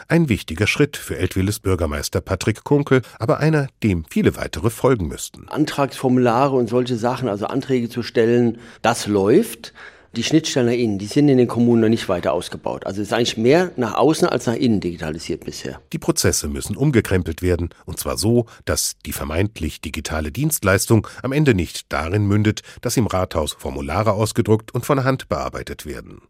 Ein 0.07 0.27
wichtiger 0.27 0.67
Schritt 0.67 0.97
für 0.97 1.17
Eltwilles 1.17 1.59
Bürgermeister 1.59 2.19
Patrick 2.19 2.63
Kunkel, 2.63 3.01
aber 3.19 3.39
einer, 3.39 3.67
dem 3.83 4.03
viele 4.09 4.35
weitere 4.35 4.69
folgen 4.69 5.07
müssten. 5.07 5.47
Antragsformulare 5.47 6.55
und 6.55 6.69
solche 6.69 6.97
Sachen, 6.97 7.29
also 7.29 7.45
Anträge 7.47 7.89
zu 7.89 8.03
stellen, 8.03 8.59
das 8.81 9.07
läuft. 9.07 9.73
Die 10.15 10.23
Schnittstellen 10.23 10.67
nach 10.67 10.75
innen, 10.75 10.99
die 10.99 11.07
sind 11.07 11.27
in 11.27 11.39
den 11.39 11.47
Kommunen 11.47 11.81
noch 11.81 11.89
nicht 11.89 12.07
weiter 12.07 12.33
ausgebaut. 12.33 12.85
Also 12.85 13.01
es 13.01 13.07
ist 13.07 13.13
eigentlich 13.13 13.35
mehr 13.35 13.71
nach 13.77 13.95
außen 13.95 14.27
als 14.27 14.45
nach 14.45 14.53
innen 14.53 14.79
digitalisiert 14.79 15.43
bisher. 15.43 15.81
Die 15.91 15.97
Prozesse 15.97 16.47
müssen 16.47 16.77
umgekrempelt 16.77 17.41
werden, 17.41 17.69
und 17.85 17.99
zwar 17.99 18.19
so, 18.19 18.45
dass 18.65 18.95
die 19.07 19.11
vermeintlich 19.11 19.81
digitale 19.81 20.31
Dienstleistung 20.31 21.07
am 21.23 21.31
Ende 21.31 21.55
nicht 21.55 21.91
darin 21.91 22.27
mündet, 22.27 22.61
dass 22.81 22.95
im 22.95 23.07
Rathaus 23.07 23.53
Formulare 23.53 24.13
ausgedruckt 24.13 24.71
und 24.75 24.85
von 24.85 25.03
Hand 25.03 25.29
bearbeitet 25.29 25.87
werden. 25.87 26.21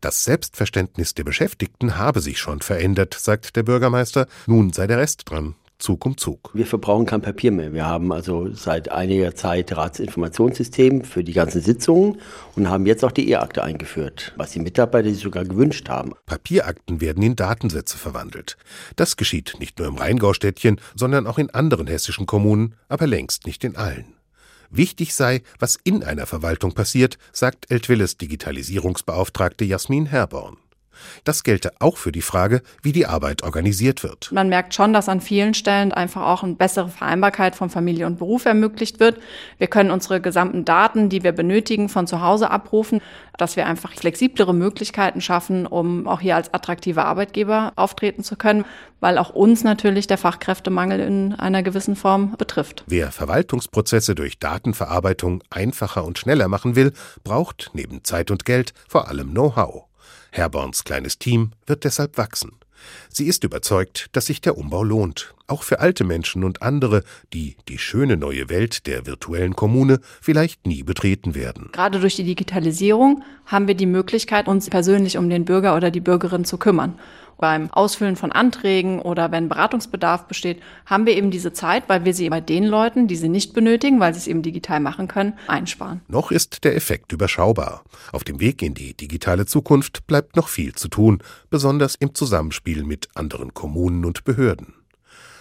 Das 0.00 0.24
Selbstverständnis 0.24 1.14
der 1.14 1.22
Beschäftigten 1.22 1.96
habe 1.96 2.20
sich 2.20 2.38
schon 2.40 2.60
verändert, 2.60 3.14
sagt 3.14 3.54
der 3.54 3.62
Bürgermeister. 3.62 4.26
Nun 4.48 4.72
sei 4.72 4.88
der 4.88 4.98
Rest 4.98 5.30
dran. 5.30 5.54
Zug 5.78 6.04
um 6.06 6.16
Zug. 6.16 6.50
Wir 6.54 6.66
verbrauchen 6.66 7.06
kein 7.06 7.22
Papier 7.22 7.52
mehr. 7.52 7.72
Wir 7.72 7.86
haben 7.86 8.12
also 8.12 8.52
seit 8.52 8.90
einiger 8.90 9.34
Zeit 9.34 9.76
Ratsinformationssystem 9.76 11.04
für 11.04 11.22
die 11.22 11.32
ganzen 11.32 11.60
Sitzungen 11.60 12.20
und 12.56 12.68
haben 12.68 12.84
jetzt 12.84 13.04
auch 13.04 13.12
die 13.12 13.30
E-Akte 13.30 13.62
eingeführt, 13.62 14.32
was 14.36 14.50
die 14.50 14.60
Mitarbeiter 14.60 15.08
sich 15.08 15.22
sogar 15.22 15.44
gewünscht 15.44 15.88
haben. 15.88 16.12
Papierakten 16.26 17.00
werden 17.00 17.22
in 17.22 17.36
Datensätze 17.36 17.96
verwandelt. 17.96 18.56
Das 18.96 19.16
geschieht 19.16 19.54
nicht 19.60 19.78
nur 19.78 19.86
im 19.86 19.96
Rheingaustädtchen, 19.96 20.80
sondern 20.96 21.26
auch 21.28 21.38
in 21.38 21.50
anderen 21.50 21.86
hessischen 21.86 22.26
Kommunen, 22.26 22.74
aber 22.88 23.06
längst 23.06 23.46
nicht 23.46 23.62
in 23.62 23.76
allen. 23.76 24.14
Wichtig 24.70 25.14
sei, 25.14 25.42
was 25.58 25.78
in 25.82 26.02
einer 26.04 26.26
Verwaltung 26.26 26.72
passiert, 26.72 27.18
sagt 27.32 27.70
Eltwilles 27.70 28.18
Digitalisierungsbeauftragte 28.18 29.64
Jasmin 29.64 30.06
Herborn. 30.06 30.56
Das 31.24 31.42
gelte 31.44 31.72
auch 31.80 31.96
für 31.96 32.12
die 32.12 32.22
Frage, 32.22 32.62
wie 32.82 32.92
die 32.92 33.06
Arbeit 33.06 33.42
organisiert 33.42 34.02
wird. 34.02 34.30
Man 34.32 34.48
merkt 34.48 34.74
schon, 34.74 34.92
dass 34.92 35.08
an 35.08 35.20
vielen 35.20 35.54
Stellen 35.54 35.92
einfach 35.92 36.22
auch 36.22 36.42
eine 36.42 36.54
bessere 36.54 36.88
Vereinbarkeit 36.88 37.56
von 37.56 37.70
Familie 37.70 38.06
und 38.06 38.18
Beruf 38.18 38.44
ermöglicht 38.44 39.00
wird. 39.00 39.18
Wir 39.58 39.66
können 39.66 39.90
unsere 39.90 40.20
gesamten 40.20 40.64
Daten, 40.64 41.08
die 41.08 41.22
wir 41.22 41.32
benötigen, 41.32 41.88
von 41.88 42.06
zu 42.06 42.20
Hause 42.22 42.50
abrufen, 42.50 43.00
dass 43.36 43.56
wir 43.56 43.66
einfach 43.66 43.94
flexiblere 43.94 44.52
Möglichkeiten 44.54 45.20
schaffen, 45.20 45.66
um 45.66 46.06
auch 46.06 46.20
hier 46.20 46.36
als 46.36 46.52
attraktiver 46.52 47.04
Arbeitgeber 47.06 47.72
auftreten 47.76 48.24
zu 48.24 48.36
können, 48.36 48.64
weil 49.00 49.16
auch 49.18 49.30
uns 49.30 49.64
natürlich 49.64 50.06
der 50.06 50.18
Fachkräftemangel 50.18 51.00
in 51.00 51.34
einer 51.34 51.62
gewissen 51.62 51.96
Form 51.96 52.36
betrifft. 52.36 52.84
Wer 52.86 53.12
Verwaltungsprozesse 53.12 54.14
durch 54.14 54.38
Datenverarbeitung 54.38 55.42
einfacher 55.50 56.04
und 56.04 56.18
schneller 56.18 56.48
machen 56.48 56.76
will, 56.76 56.92
braucht 57.24 57.70
neben 57.74 58.04
Zeit 58.04 58.30
und 58.30 58.44
Geld 58.44 58.74
vor 58.88 59.08
allem 59.08 59.30
Know-how. 59.30 59.87
Herborns 60.30 60.84
kleines 60.84 61.18
Team 61.18 61.52
wird 61.66 61.84
deshalb 61.84 62.18
wachsen. 62.18 62.52
Sie 63.08 63.26
ist 63.26 63.44
überzeugt, 63.44 64.06
dass 64.12 64.26
sich 64.26 64.40
der 64.40 64.56
Umbau 64.56 64.84
lohnt, 64.84 65.34
auch 65.46 65.62
für 65.62 65.80
alte 65.80 66.04
Menschen 66.04 66.44
und 66.44 66.62
andere, 66.62 67.02
die 67.32 67.56
die 67.68 67.78
schöne 67.78 68.16
neue 68.16 68.48
Welt 68.48 68.86
der 68.86 69.06
virtuellen 69.06 69.56
Kommune 69.56 70.00
vielleicht 70.20 70.66
nie 70.66 70.82
betreten 70.82 71.34
werden. 71.34 71.70
Gerade 71.72 72.00
durch 72.00 72.16
die 72.16 72.24
Digitalisierung 72.24 73.24
haben 73.46 73.66
wir 73.66 73.74
die 73.74 73.86
Möglichkeit, 73.86 74.46
uns 74.46 74.70
persönlich 74.70 75.18
um 75.18 75.28
den 75.28 75.44
Bürger 75.44 75.74
oder 75.74 75.90
die 75.90 76.00
Bürgerin 76.00 76.44
zu 76.44 76.58
kümmern 76.58 76.98
beim 77.38 77.70
Ausfüllen 77.72 78.16
von 78.16 78.32
Anträgen 78.32 79.00
oder 79.00 79.30
wenn 79.32 79.48
Beratungsbedarf 79.48 80.26
besteht, 80.26 80.60
haben 80.86 81.06
wir 81.06 81.16
eben 81.16 81.30
diese 81.30 81.52
Zeit, 81.52 81.84
weil 81.88 82.04
wir 82.04 82.14
sie 82.14 82.28
bei 82.28 82.40
den 82.40 82.64
Leuten, 82.64 83.08
die 83.08 83.16
sie 83.16 83.28
nicht 83.28 83.54
benötigen, 83.54 84.00
weil 84.00 84.12
sie 84.12 84.18
es 84.18 84.26
eben 84.26 84.42
digital 84.42 84.80
machen 84.80 85.08
können, 85.08 85.34
einsparen. 85.46 86.00
Noch 86.08 86.30
ist 86.30 86.64
der 86.64 86.76
Effekt 86.76 87.12
überschaubar. 87.12 87.84
Auf 88.12 88.24
dem 88.24 88.40
Weg 88.40 88.62
in 88.62 88.74
die 88.74 88.94
digitale 88.94 89.46
Zukunft 89.46 90.06
bleibt 90.06 90.36
noch 90.36 90.48
viel 90.48 90.74
zu 90.74 90.88
tun, 90.88 91.22
besonders 91.50 91.94
im 91.94 92.14
Zusammenspiel 92.14 92.84
mit 92.84 93.08
anderen 93.14 93.54
Kommunen 93.54 94.04
und 94.04 94.24
Behörden. 94.24 94.77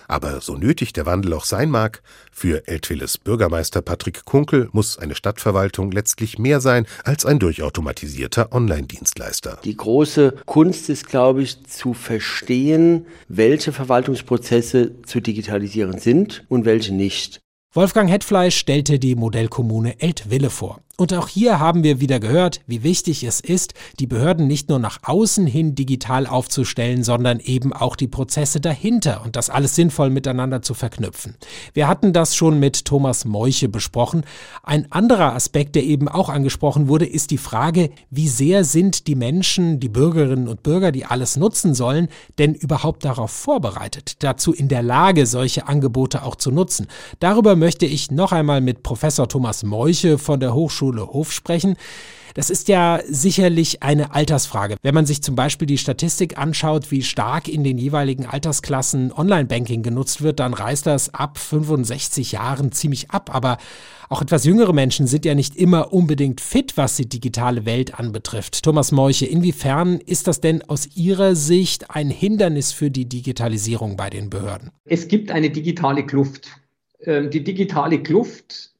Aber 0.07 0.41
so 0.41 0.55
nötig 0.55 0.93
der 0.93 1.05
Wandel 1.05 1.33
auch 1.33 1.45
sein 1.45 1.69
mag, 1.69 2.01
für 2.31 2.67
Eltwilles 2.67 3.17
Bürgermeister 3.17 3.81
Patrick 3.81 4.25
Kunkel 4.25 4.69
muss 4.71 4.97
eine 4.97 5.15
Stadtverwaltung 5.15 5.91
letztlich 5.91 6.39
mehr 6.39 6.61
sein 6.61 6.87
als 7.03 7.25
ein 7.25 7.39
durchautomatisierter 7.39 8.53
Online-Dienstleister. 8.53 9.59
Die 9.63 9.75
große 9.75 10.35
Kunst 10.45 10.89
ist, 10.89 11.07
glaube 11.07 11.41
ich, 11.41 11.65
zu 11.65 11.93
verstehen, 11.93 13.05
welche 13.27 13.73
Verwaltungsprozesse 13.73 15.01
zu 15.03 15.19
digitalisieren 15.19 15.99
sind 15.99 16.45
und 16.47 16.65
welche 16.65 16.93
nicht. 16.93 17.41
Wolfgang 17.73 18.09
Hetfleisch 18.09 18.57
stellte 18.57 18.97
die 18.97 19.15
Modellkommune 19.15 19.99
Eltville 19.99 20.49
vor. 20.49 20.81
Und 20.99 21.13
auch 21.13 21.27
hier 21.27 21.59
haben 21.59 21.83
wir 21.83 22.01
wieder 22.01 22.19
gehört, 22.19 22.61
wie 22.65 22.81
wichtig 22.81 23.23
es 23.23 23.39
ist, 23.39 23.75
die 23.99 24.07
Behörden 24.07 24.47
nicht 24.47 24.67
nur 24.67 24.79
nach 24.79 24.97
außen 25.03 25.45
hin 25.45 25.75
digital 25.75 26.25
aufzustellen, 26.25 27.03
sondern 27.03 27.39
eben 27.39 27.71
auch 27.71 27.95
die 27.95 28.07
Prozesse 28.07 28.59
dahinter 28.59 29.21
und 29.23 29.35
das 29.35 29.51
alles 29.51 29.75
sinnvoll 29.75 30.09
miteinander 30.09 30.63
zu 30.63 30.73
verknüpfen. 30.73 31.35
Wir 31.75 31.87
hatten 31.87 32.13
das 32.13 32.35
schon 32.35 32.59
mit 32.59 32.85
Thomas 32.85 33.25
Meuche 33.25 33.69
besprochen. 33.69 34.23
Ein 34.63 34.91
anderer 34.91 35.35
Aspekt, 35.35 35.75
der 35.75 35.83
eben 35.83 36.07
auch 36.07 36.29
angesprochen 36.29 36.87
wurde, 36.87 37.05
ist 37.05 37.29
die 37.29 37.37
Frage, 37.37 37.91
wie 38.09 38.27
sehr 38.27 38.63
sind 38.63 39.05
die 39.05 39.13
Menschen, 39.15 39.79
die 39.79 39.89
Bürgerinnen 39.89 40.47
und 40.47 40.63
Bürger, 40.63 40.91
die 40.91 41.05
alles 41.05 41.37
nutzen 41.37 41.75
sollen, 41.75 42.07
denn 42.39 42.55
überhaupt 42.55 43.05
darauf 43.05 43.29
vorbereitet, 43.29 44.23
dazu 44.23 44.51
in 44.51 44.67
der 44.67 44.81
Lage, 44.81 45.27
solche 45.27 45.67
Angebote 45.67 46.23
auch 46.23 46.37
zu 46.37 46.49
nutzen. 46.49 46.87
Darüber 47.19 47.55
möchte 47.55 47.85
ich 47.85 48.09
noch 48.09 48.31
einmal 48.31 48.61
mit 48.61 48.81
Professor 48.81 49.29
Thomas 49.29 49.61
Meuche 49.61 50.17
von 50.17 50.39
der 50.39 50.55
Hochschule 50.55 50.86
Hochschule 50.87 51.07
Hof 51.07 51.31
sprechen. 51.31 51.75
Das 52.33 52.51
ist 52.51 52.67
ja 52.67 52.99
sicherlich 53.09 53.81
eine 53.81 54.13
Altersfrage. 54.13 54.75
Wenn 54.83 54.93
man 54.93 55.07
sich 55.07 55.23
zum 55.23 55.35
Beispiel 55.35 55.65
die 55.65 55.79
Statistik 55.79 56.37
anschaut, 56.37 56.91
wie 56.91 57.01
stark 57.01 57.47
in 57.47 57.63
den 57.63 57.79
jeweiligen 57.79 58.27
Altersklassen 58.27 59.11
Online-Banking 59.11 59.81
genutzt 59.81 60.21
wird, 60.21 60.39
dann 60.39 60.53
reißt 60.53 60.85
das 60.85 61.15
ab 61.15 61.39
65 61.39 62.33
Jahren 62.33 62.71
ziemlich 62.71 63.09
ab. 63.09 63.33
Aber 63.33 63.57
auch 64.09 64.21
etwas 64.21 64.45
jüngere 64.45 64.71
Menschen 64.71 65.07
sind 65.07 65.25
ja 65.25 65.33
nicht 65.33 65.55
immer 65.55 65.91
unbedingt 65.93 66.39
fit, 66.39 66.77
was 66.77 66.95
die 66.95 67.09
digitale 67.09 67.65
Welt 67.65 67.97
anbetrifft. 67.99 68.61
Thomas 68.63 68.91
Meuche, 68.91 69.25
inwiefern 69.25 69.99
ist 69.99 70.27
das 70.27 70.39
denn 70.39 70.61
aus 70.61 70.95
Ihrer 70.95 71.35
Sicht 71.35 71.89
ein 71.89 72.11
Hindernis 72.11 72.71
für 72.71 72.91
die 72.91 73.09
Digitalisierung 73.09 73.97
bei 73.97 74.11
den 74.11 74.29
Behörden? 74.29 74.69
Es 74.85 75.07
gibt 75.07 75.31
eine 75.31 75.49
digitale 75.49 76.05
Kluft. 76.05 76.49
Ähm, 77.01 77.31
die 77.31 77.43
digitale 77.43 78.03
Kluft 78.03 78.76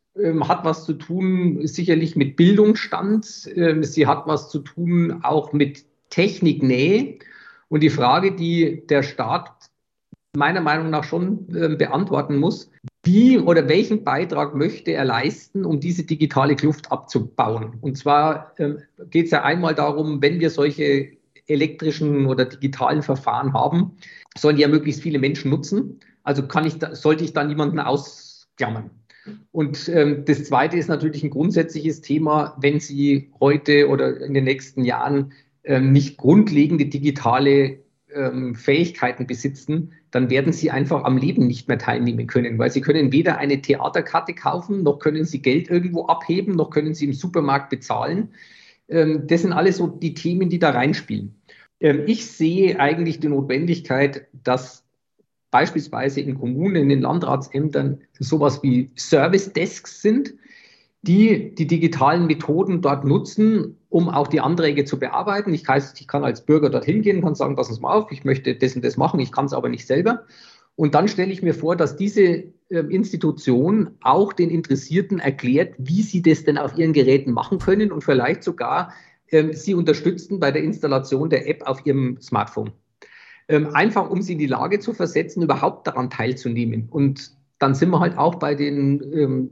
hat 0.47 0.65
was 0.65 0.85
zu 0.85 0.93
tun 0.93 1.65
sicherlich 1.67 2.15
mit 2.15 2.35
Bildungsstand. 2.35 3.49
Ähm, 3.55 3.83
sie 3.83 4.07
hat 4.07 4.27
was 4.27 4.49
zu 4.49 4.59
tun 4.59 5.19
auch 5.23 5.53
mit 5.53 5.85
Techniknähe. 6.09 7.19
Und 7.69 7.81
die 7.81 7.89
Frage, 7.89 8.35
die 8.35 8.85
der 8.87 9.03
Staat 9.03 9.51
meiner 10.35 10.61
Meinung 10.61 10.89
nach 10.89 11.03
schon 11.03 11.47
äh, 11.53 11.75
beantworten 11.75 12.37
muss, 12.37 12.69
wie 13.03 13.39
oder 13.39 13.67
welchen 13.67 14.03
Beitrag 14.03 14.53
möchte 14.55 14.91
er 14.91 15.05
leisten, 15.05 15.65
um 15.65 15.79
diese 15.79 16.03
digitale 16.03 16.55
Kluft 16.55 16.91
abzubauen? 16.91 17.77
Und 17.81 17.97
zwar 17.97 18.53
ähm, 18.57 18.79
geht 19.09 19.25
es 19.25 19.31
ja 19.31 19.43
einmal 19.43 19.75
darum, 19.75 20.21
wenn 20.21 20.39
wir 20.39 20.49
solche 20.49 21.17
elektrischen 21.47 22.25
oder 22.27 22.45
digitalen 22.45 23.01
Verfahren 23.01 23.53
haben, 23.53 23.97
sollen 24.37 24.57
ja 24.57 24.67
möglichst 24.67 25.01
viele 25.01 25.19
Menschen 25.19 25.49
nutzen. 25.49 25.99
Also 26.23 26.45
kann 26.45 26.65
ich 26.65 26.77
da, 26.77 26.93
sollte 26.93 27.23
ich 27.23 27.33
da 27.33 27.43
niemanden 27.43 27.79
ausklammern. 27.79 28.91
Und 29.51 29.89
ähm, 29.89 30.23
das 30.25 30.43
Zweite 30.43 30.77
ist 30.77 30.87
natürlich 30.87 31.23
ein 31.23 31.29
grundsätzliches 31.29 32.01
Thema, 32.01 32.55
wenn 32.59 32.79
Sie 32.79 33.31
heute 33.39 33.89
oder 33.89 34.21
in 34.21 34.33
den 34.33 34.43
nächsten 34.43 34.83
Jahren 34.83 35.33
ähm, 35.63 35.91
nicht 35.91 36.17
grundlegende 36.17 36.85
digitale 36.85 37.79
ähm, 38.13 38.55
Fähigkeiten 38.55 39.27
besitzen, 39.27 39.93
dann 40.11 40.29
werden 40.29 40.53
Sie 40.53 40.71
einfach 40.71 41.03
am 41.03 41.17
Leben 41.17 41.47
nicht 41.47 41.67
mehr 41.67 41.77
teilnehmen 41.77 42.27
können, 42.27 42.57
weil 42.57 42.71
Sie 42.71 42.81
können 42.81 43.11
weder 43.11 43.37
eine 43.37 43.61
Theaterkarte 43.61 44.33
kaufen, 44.33 44.83
noch 44.83 44.99
können 44.99 45.25
Sie 45.25 45.41
Geld 45.41 45.69
irgendwo 45.69 46.05
abheben, 46.07 46.55
noch 46.55 46.69
können 46.69 46.93
Sie 46.93 47.05
im 47.05 47.13
Supermarkt 47.13 47.69
bezahlen. 47.69 48.29
Ähm, 48.87 49.27
das 49.27 49.41
sind 49.41 49.53
alles 49.53 49.77
so 49.77 49.87
die 49.87 50.13
Themen, 50.13 50.49
die 50.49 50.59
da 50.59 50.71
reinspielen. 50.71 51.35
Ähm, 51.79 52.03
ich 52.07 52.25
sehe 52.25 52.79
eigentlich 52.79 53.19
die 53.19 53.27
Notwendigkeit, 53.27 54.27
dass 54.43 54.86
beispielsweise 55.51 56.21
in 56.21 56.37
Kommunen, 56.39 56.75
in 56.75 56.89
den 56.89 57.01
Landratsämtern 57.01 58.01
sowas 58.19 58.61
wie 58.63 58.91
Service 58.97 59.53
Desks 59.53 60.01
sind, 60.01 60.33
die 61.01 61.55
die 61.55 61.67
digitalen 61.67 62.27
Methoden 62.27 62.81
dort 62.81 63.05
nutzen, 63.05 63.77
um 63.89 64.09
auch 64.09 64.27
die 64.27 64.41
Anträge 64.41 64.83
zu 64.83 64.99
bearbeiten. 64.99 65.53
Ich 65.53 65.63
kann, 65.63 65.81
ich 65.97 66.07
kann 66.07 66.23
als 66.23 66.45
Bürger 66.45 66.69
dorthin 66.69 67.01
gehen, 67.01 67.21
kann 67.21 67.35
sagen, 67.35 67.55
passen 67.55 67.75
Sie 67.75 67.81
mal 67.81 67.93
auf, 67.93 68.11
ich 68.11 68.25
möchte 68.25 68.55
das 68.55 68.75
und 68.75 68.83
das 68.83 68.97
machen, 68.97 69.19
ich 69.19 69.31
kann 69.31 69.45
es 69.45 69.53
aber 69.53 69.69
nicht 69.69 69.87
selber. 69.87 70.25
Und 70.75 70.93
dann 70.93 71.07
stelle 71.07 71.31
ich 71.31 71.41
mir 71.41 71.53
vor, 71.53 71.75
dass 71.75 71.95
diese 71.95 72.21
äh, 72.23 72.79
Institution 72.89 73.91
auch 74.01 74.33
den 74.33 74.49
Interessierten 74.49 75.19
erklärt, 75.19 75.73
wie 75.77 76.03
sie 76.03 76.21
das 76.21 76.43
denn 76.43 76.57
auf 76.57 76.77
ihren 76.77 76.93
Geräten 76.93 77.31
machen 77.31 77.57
können 77.57 77.91
und 77.91 78.03
vielleicht 78.03 78.43
sogar 78.43 78.93
äh, 79.27 79.53
sie 79.53 79.73
unterstützen 79.73 80.39
bei 80.39 80.51
der 80.51 80.63
Installation 80.63 81.29
der 81.29 81.47
App 81.47 81.63
auf 81.65 81.85
ihrem 81.85 82.19
Smartphone 82.21 82.67
ähm, 82.67 82.73
einfach 83.47 84.09
um 84.09 84.21
sie 84.21 84.33
in 84.33 84.39
die 84.39 84.47
Lage 84.47 84.79
zu 84.79 84.93
versetzen, 84.93 85.41
überhaupt 85.41 85.87
daran 85.87 86.09
teilzunehmen. 86.09 86.89
Und 86.89 87.31
dann 87.59 87.73
sind 87.73 87.89
wir 87.89 87.99
halt 87.99 88.17
auch 88.17 88.35
bei 88.35 88.55
den 88.55 89.01
ähm, 89.13 89.51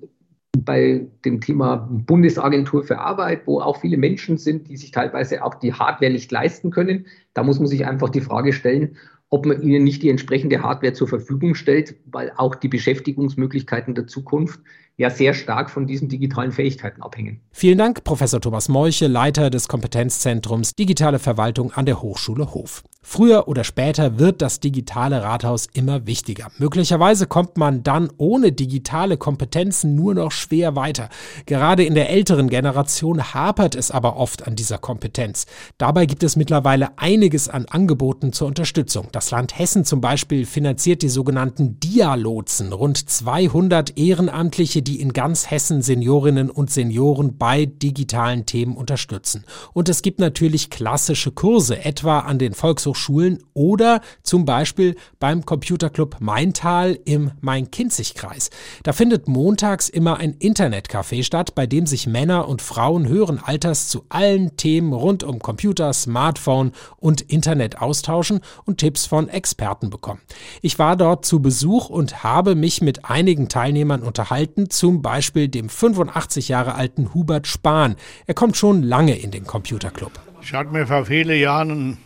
bei 0.58 1.08
dem 1.25 1.41
Thema 1.41 1.88
Bundesagentur 1.91 2.84
für 2.84 2.99
Arbeit, 2.99 3.45
wo 3.45 3.60
auch 3.60 3.81
viele 3.81 3.97
Menschen 3.97 4.38
sind, 4.38 4.69
die 4.69 4.77
sich 4.77 4.91
teilweise 4.91 5.43
auch 5.43 5.55
die 5.55 5.73
Hardware 5.73 6.12
nicht 6.12 6.31
leisten 6.31 6.71
können. 6.71 7.08
Da 7.34 7.43
muss 7.43 7.60
man 7.60 7.67
sich 7.67 7.86
einfach 7.86 8.10
die 8.10 8.21
Frage 8.21 8.53
stellen, 8.53 8.95
ob 9.29 9.45
man 9.45 9.62
ihnen 9.62 9.84
nicht 9.84 10.03
die 10.03 10.10
entsprechende 10.10 10.62
Hardware 10.62 10.93
zur 10.93 11.08
Verfügung 11.08 11.55
stellt, 11.55 11.95
weil 12.05 12.31
auch 12.38 12.55
die 12.55 12.67
Beschäftigungsmöglichkeiten 12.67 13.95
der 13.95 14.08
Zukunft 14.08 14.62
ja 14.97 15.10
sehr 15.10 15.34
stark 15.34 15.69
von 15.69 15.88
diesen 15.88 16.08
digitalen 16.08 16.51
Fähigkeiten 16.51 17.01
abhängen. 17.01 17.41
Vielen 17.51 17.77
Dank, 17.77 18.03
Professor 18.03 18.39
Thomas 18.39 18.69
Meuche, 18.69 19.08
Leiter 19.08 19.49
des 19.49 19.67
Kompetenzzentrums 19.67 20.75
Digitale 20.75 21.19
Verwaltung 21.19 21.71
an 21.73 21.86
der 21.86 22.01
Hochschule 22.01 22.53
Hof. 22.53 22.84
Früher 23.08 23.47
oder 23.47 23.63
später 23.63 24.17
wird 24.17 24.41
das 24.41 24.60
digitale 24.60 25.21
Rathaus 25.21 25.67
immer 25.71 26.08
wichtiger. 26.08 26.47
Möglicherweise 26.58 27.27
kommt 27.27 27.55
man 27.55 27.84
dann 27.84 28.10
ohne 28.17 28.51
digitale 28.51 29.15
Kompetenzen 29.15 29.93
nur 29.93 30.15
noch 30.15 30.31
schwer 30.31 30.75
weiter. 30.75 31.10
Gerade 31.45 31.84
in 31.84 31.93
der 31.93 32.10
älteren 32.10 32.49
Generation 32.49 33.34
hapert 33.36 33.75
es 33.75 33.91
aber 33.91 34.17
oft 34.17 34.47
an 34.47 34.55
dieser 34.55 34.79
Kompetenz. 34.79 35.45
Dabei 35.77 36.08
gibt 36.08 36.23
es 36.23 36.36
mittlerweile 36.36 36.97
einiges 36.97 37.47
an 37.47 37.65
Angeboten 37.69 38.34
zur 38.34 38.47
Unterstützung. 38.47 39.10
Das 39.12 39.29
Land 39.29 39.58
Hessen 39.58 39.86
zum 39.86 40.01
Beispiel 40.01 40.47
finanziert 40.47 41.03
die 41.03 41.10
sogenannten 41.10 41.79
Dialotsen, 41.79 42.73
rund 42.73 42.97
200 42.97 43.99
Ehrenamtliche, 43.99 44.81
die 44.86 45.02
in 45.02 45.12
ganz 45.12 45.52
Hessen 45.52 45.82
Seniorinnen 45.82 46.50
und 46.50 46.71
Senioren 46.71 47.38
bei 47.38 47.65
digitalen 47.65 48.45
Themen 48.45 48.78
unterstützen. 48.78 49.43
Und 49.74 49.89
es 49.89 50.02
gibt 50.02 50.19
natürlich 50.19 50.69
klassische 50.69 51.32
Kurse, 51.32 51.84
etwa 51.84 52.19
an 52.19 52.39
den 52.39 52.54
Volkshochschulen 52.54 53.43
oder 53.54 54.02
zum 54.24 54.45
Beispiel 54.45 54.95
beim 55.19 55.45
Computerclub 55.45 56.17
Maintal 56.19 56.98
im 57.06 57.32
Main-Kinzig-Kreis. 57.41 58.50
Da 58.84 58.93
findet 58.93 59.28
montags 59.28 59.89
immer 59.89 60.17
ein 60.17 60.36
Internetcafé 60.36 61.24
statt, 61.24 61.56
bei 61.56 61.67
dem 61.67 61.86
sich 61.86 62.08
Männer 62.08 62.48
und 62.48 62.62
Frauen 62.62 63.08
höheren 63.08 63.39
Alters 63.39 63.89
zu 63.89 64.06
allen 64.10 64.56
Themen 64.58 64.93
rund 64.93 65.24
um 65.24 65.39
Computer, 65.39 65.91
Smartphone 65.93 66.71
und 66.98 67.21
Internet 67.21 67.82
austauschen 67.82 68.41
und 68.65 68.78
Tipps 68.78 69.06
von 69.06 69.28
Experten 69.30 69.89
bekommen. 69.89 70.21
Ich 70.62 70.80
war 70.80 70.95
dort 70.95 71.26
zu 71.26 71.41
Besuch 71.41 71.89
und 71.89 72.24
habe 72.24 72.56
mich 72.56 72.82
mit 72.82 73.06
einigen 73.06 73.50
Teilnehmern 73.50 74.04
unterhalten, 74.04 74.69
zum 74.77 75.01
Beispiel 75.01 75.47
dem 75.47 75.69
85 75.69 76.49
Jahre 76.49 76.75
alten 76.75 77.13
Hubert 77.13 77.47
Spahn. 77.47 77.95
Er 78.27 78.33
kommt 78.33 78.57
schon 78.57 78.83
lange 78.83 79.17
in 79.17 79.31
den 79.31 79.45
Computerclub. 79.45 80.11
Ich 80.41 80.53
hatte 80.53 80.71
mir 80.71 80.85
vor 80.85 81.05
vielen 81.05 81.39
Jahren 81.39 81.71
einen 81.71 81.97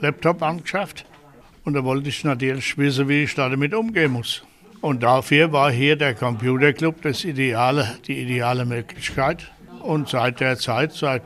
Laptop 0.00 0.42
angeschafft 0.42 1.04
und 1.64 1.74
da 1.74 1.84
wollte 1.84 2.08
ich 2.08 2.24
natürlich 2.24 2.76
wissen, 2.78 3.08
wie 3.08 3.24
ich 3.24 3.34
damit 3.34 3.74
umgehen 3.74 4.12
muss. 4.12 4.42
Und 4.80 5.02
dafür 5.02 5.52
war 5.52 5.70
hier 5.70 5.96
der 5.96 6.14
Computerclub 6.14 7.02
das 7.02 7.24
ideale, 7.24 7.98
die 8.06 8.20
ideale 8.20 8.64
Möglichkeit. 8.64 9.50
Und 9.80 10.08
seit 10.08 10.40
der 10.40 10.58
Zeit, 10.58 10.92
seit 10.92 11.22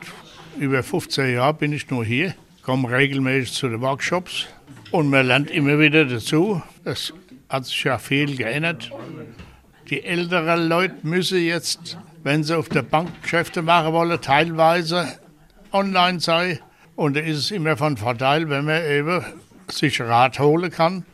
über 0.59 0.83
15 0.83 1.33
Jahren 1.33 1.57
bin 1.57 1.73
ich 1.73 1.89
nur 1.89 2.05
hier, 2.05 2.35
komme 2.61 2.89
regelmäßig 2.91 3.53
zu 3.53 3.69
den 3.69 3.81
Workshops 3.81 4.45
und 4.91 5.09
man 5.09 5.25
lernt 5.25 5.49
immer 5.49 5.79
wieder 5.79 6.05
dazu. 6.05 6.61
Es 6.83 7.13
hat 7.49 7.65
sich 7.65 7.83
ja 7.83 7.97
viel 7.97 8.35
geändert. 8.35 8.91
Die 9.89 10.03
älteren 10.03 10.67
Leute 10.67 10.95
müssen 11.03 11.41
jetzt, 11.41 11.97
wenn 12.23 12.43
sie 12.43 12.57
auf 12.57 12.67
der 12.67 12.81
Bank 12.81 13.09
Geschäfte 13.21 13.61
machen 13.61 13.93
wollen, 13.93 14.19
teilweise 14.19 15.07
online 15.71 16.19
sein. 16.19 16.59
Und 16.97 17.15
da 17.15 17.21
ist 17.21 17.37
es 17.37 17.51
immer 17.51 17.77
von 17.77 17.95
Vorteil, 17.95 18.49
wenn 18.49 18.65
man 18.65 18.83
eben 18.83 19.23
sich 19.69 20.01
Rat 20.01 20.39
holen 20.39 20.71
kann 20.71 21.05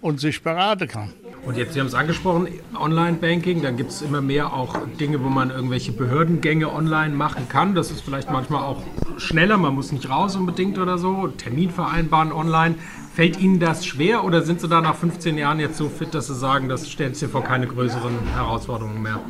und 0.00 0.20
sich 0.20 0.42
beraten 0.42 0.88
kann. 0.88 1.12
Und 1.44 1.58
jetzt, 1.58 1.74
Sie 1.74 1.80
haben 1.80 1.88
es 1.88 1.94
angesprochen, 1.94 2.48
Online-Banking, 2.74 3.60
dann 3.60 3.76
gibt 3.76 3.90
es 3.90 4.00
immer 4.00 4.22
mehr 4.22 4.54
auch 4.54 4.74
Dinge, 4.98 5.22
wo 5.22 5.28
man 5.28 5.50
irgendwelche 5.50 5.92
Behördengänge 5.92 6.72
online 6.72 7.14
machen 7.14 7.46
kann. 7.50 7.74
Das 7.74 7.90
ist 7.90 8.00
vielleicht 8.00 8.30
manchmal 8.30 8.62
auch 8.62 8.82
schneller, 9.18 9.58
man 9.58 9.74
muss 9.74 9.92
nicht 9.92 10.08
raus 10.08 10.36
unbedingt 10.36 10.78
oder 10.78 10.96
so. 10.96 11.28
Termin 11.28 11.70
vereinbaren 11.70 12.32
online. 12.32 12.76
Fällt 13.14 13.38
Ihnen 13.38 13.60
das 13.60 13.86
schwer 13.86 14.24
oder 14.24 14.42
sind 14.42 14.60
Sie 14.60 14.66
da 14.66 14.80
nach 14.80 14.96
15 14.96 15.38
Jahren 15.38 15.60
jetzt 15.60 15.76
so 15.76 15.88
fit, 15.88 16.12
dass 16.14 16.26
Sie 16.26 16.34
sagen, 16.34 16.68
das 16.68 16.90
stellt 16.90 17.16
Sie 17.16 17.28
vor 17.28 17.44
keine 17.44 17.68
größeren 17.68 18.34
Herausforderungen 18.34 19.00
mehr? 19.00 19.20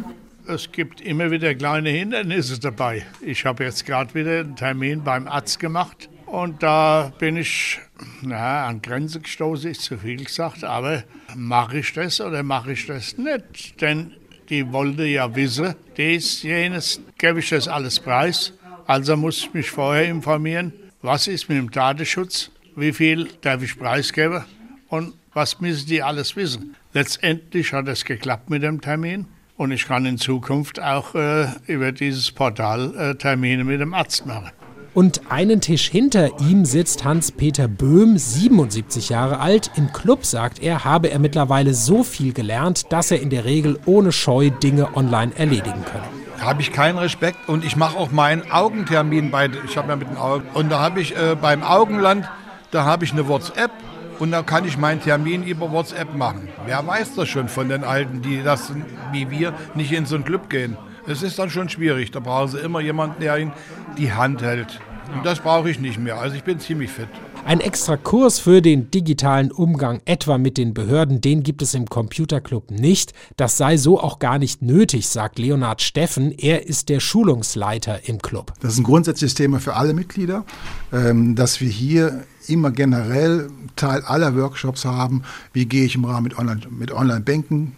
Es 0.47 0.73
gibt 0.73 1.03
immer 1.03 1.31
wieder 1.31 1.55
kleine 1.55 1.91
Hindernisse 1.91 2.59
dabei. 2.59 3.05
Ich 3.21 3.45
habe 3.45 3.65
jetzt 3.65 3.85
gerade 3.85 4.15
wieder 4.15 4.41
einen 4.41 4.57
Termin 4.57 5.05
beim 5.05 5.29
Arzt 5.29 5.59
gemacht 5.59 6.09
und 6.25 6.63
da 6.63 7.13
bin 7.19 7.37
ich 7.37 7.79
na, 8.23 8.67
an 8.67 8.81
Grenze 8.81 9.21
gestoßen, 9.21 9.71
ist 9.71 9.83
zu 9.83 9.99
viel 9.99 10.25
gesagt, 10.25 10.65
aber 10.65 11.05
mache 11.37 11.81
ich 11.81 11.93
das 11.93 12.23
oder 12.23 12.43
mache 12.43 12.73
ich 12.73 12.87
das 12.87 13.19
nicht? 13.19 13.83
Denn 13.83 14.13
die 14.49 14.73
wollte 14.73 15.05
ja 15.05 15.37
wissen, 15.37 15.75
dies, 15.99 16.43
jenes, 16.43 17.03
gebe 17.19 17.41
ich 17.41 17.51
das 17.51 17.69
alles 17.69 18.01
preis. 18.01 18.55
Also 18.87 19.15
muss 19.15 19.41
ich 19.41 19.53
mich 19.53 19.71
vorher 19.71 20.07
informieren, 20.07 20.73
was 21.03 21.27
ist 21.27 21.51
mit 21.51 21.59
dem 21.59 21.71
Datenschutz, 21.71 22.51
wie 22.77 22.93
viel 22.93 23.29
darf 23.41 23.63
ich 23.63 23.79
preisgeben 23.79 24.45
und 24.89 25.15
was 25.33 25.61
müssen 25.61 25.89
die 25.89 26.03
alles 26.03 26.37
wissen. 26.37 26.77
Letztendlich 26.93 27.73
hat 27.73 27.89
es 27.89 28.05
geklappt 28.05 28.51
mit 28.51 28.63
dem 28.63 28.81
Termin 28.81 29.27
und 29.57 29.73
ich 29.73 29.87
kann 29.87 30.07
in 30.07 30.19
Zukunft 30.19 30.81
auch 30.81 31.15
äh, 31.15 31.47
über 31.67 31.93
dieses 31.93 32.31
Portal 32.33 32.95
äh, 32.97 33.15
Termine 33.17 33.65
mit 33.65 33.81
dem 33.81 33.95
Arzt 33.95 34.27
machen. 34.27 34.51
Und 34.95 35.23
einen 35.29 35.61
Tisch 35.61 35.91
hinter 35.91 36.39
ihm 36.39 36.65
sitzt 36.65 37.05
Hans-Peter 37.05 37.67
Böhm, 37.67 38.17
77 38.17 39.09
Jahre 39.09 39.41
alt. 39.41 39.73
Im 39.75 39.93
Club, 39.93 40.25
sagt 40.25 40.63
er, 40.63 40.85
habe 40.85 41.11
er 41.11 41.19
mittlerweile 41.19 41.75
so 41.75 42.05
viel 42.05 42.33
gelernt, 42.33 42.93
dass 42.93 43.11
er 43.11 43.21
in 43.21 43.29
der 43.29 43.45
Regel 43.45 43.81
ohne 43.87 44.13
Scheu 44.13 44.51
Dinge 44.51 44.97
online 44.97 45.33
erledigen 45.37 45.85
könne. 45.85 46.05
Da 46.39 46.45
habe 46.45 46.63
ich 46.63 46.73
keinen 46.73 46.99
Respekt 46.99 47.49
und 47.49 47.65
ich 47.65 47.75
mache 47.75 47.97
auch 47.97 48.13
meinen 48.13 48.49
Augentermin 48.53 49.33
bei, 49.33 49.51
ich 49.67 49.77
habe 49.77 49.89
ja 49.89 49.97
mit 49.97 50.09
den 50.09 50.17
Augen, 50.17 50.47
und 50.55 50.71
da 50.71 50.79
habe 50.79 51.01
ich 51.01 51.17
äh, 51.17 51.35
beim 51.41 51.65
Augenland, 51.65 52.29
da 52.75 52.85
habe 52.85 53.05
ich 53.05 53.13
eine 53.13 53.29
WhatsApp 53.29 53.71
und 54.19 54.33
da 54.33 54.43
kann 54.43 54.67
ich 54.67 54.77
meinen 54.77 55.01
Termin 55.01 55.45
über 55.45 55.71
WhatsApp 55.71 56.15
machen. 56.17 56.49
Wer 56.67 56.85
weiß 56.85 57.15
das 57.15 57.29
schon 57.29 57.49
von 57.49 57.69
den 57.69 57.85
Alten, 57.85 58.21
die 58.21 58.43
das 58.43 58.73
wie 59.13 59.31
wir 59.31 59.55
nicht 59.77 59.93
in 59.93 60.07
so 60.07 60.17
einen 60.17 60.25
Club 60.25 60.51
gehen. 60.51 60.77
Es 61.07 61.23
ist 61.23 61.39
dann 61.39 61.51
schon 61.51 61.69
schwierig. 61.69 62.11
Da 62.11 62.19
brauchen 62.19 62.49
sie 62.49 62.59
immer 62.59 62.81
jemanden, 62.81 63.21
der 63.21 63.39
ihnen 63.39 63.53
die 63.97 64.13
Hand 64.13 64.43
hält. 64.43 64.81
Und 65.15 65.25
das 65.25 65.39
brauche 65.39 65.71
ich 65.71 65.79
nicht 65.79 66.01
mehr. 66.01 66.19
Also 66.19 66.35
ich 66.35 66.43
bin 66.43 66.59
ziemlich 66.59 66.91
fit. 66.91 67.09
Ein 67.45 67.61
extra 67.61 67.99
Kurs 67.99 68.39
für 68.39 68.63
den 68.63 68.91
digitalen 68.91 69.53
Umgang 69.53 70.01
etwa 70.07 70.39
mit 70.39 70.57
den 70.57 70.73
Behörden, 70.73 71.21
den 71.21 71.43
gibt 71.43 71.61
es 71.61 71.75
im 71.75 71.85
Computerclub 71.87 72.71
nicht. 72.71 73.13
Das 73.37 73.59
sei 73.59 73.77
so 73.77 74.01
auch 74.01 74.19
gar 74.19 74.39
nicht 74.39 74.63
nötig, 74.63 75.09
sagt 75.09 75.39
Leonhard 75.39 75.83
Steffen. 75.83 76.33
Er 76.33 76.67
ist 76.67 76.89
der 76.89 77.01
Schulungsleiter 77.01 78.09
im 78.09 78.21
Club. 78.21 78.55
Das 78.61 78.73
ist 78.73 78.79
ein 78.79 78.85
grundsätzliches 78.85 79.35
Thema 79.35 79.61
für 79.61 79.75
alle 79.75 79.93
Mitglieder, 79.93 80.47
ähm, 80.91 81.35
dass 81.35 81.61
wir 81.61 81.69
hier 81.69 82.25
immer 82.49 82.71
generell 82.71 83.51
Teil 83.77 84.03
aller 84.03 84.37
Workshops 84.37 84.85
haben. 84.85 85.23
Wie 85.53 85.67
gehe 85.67 85.85
ich 85.85 85.95
im 85.95 86.05
Rahmen 86.05 86.25
mit 86.25 86.39
Online-Banking 86.39 86.79
mit 86.79 86.93
Online 86.93 87.73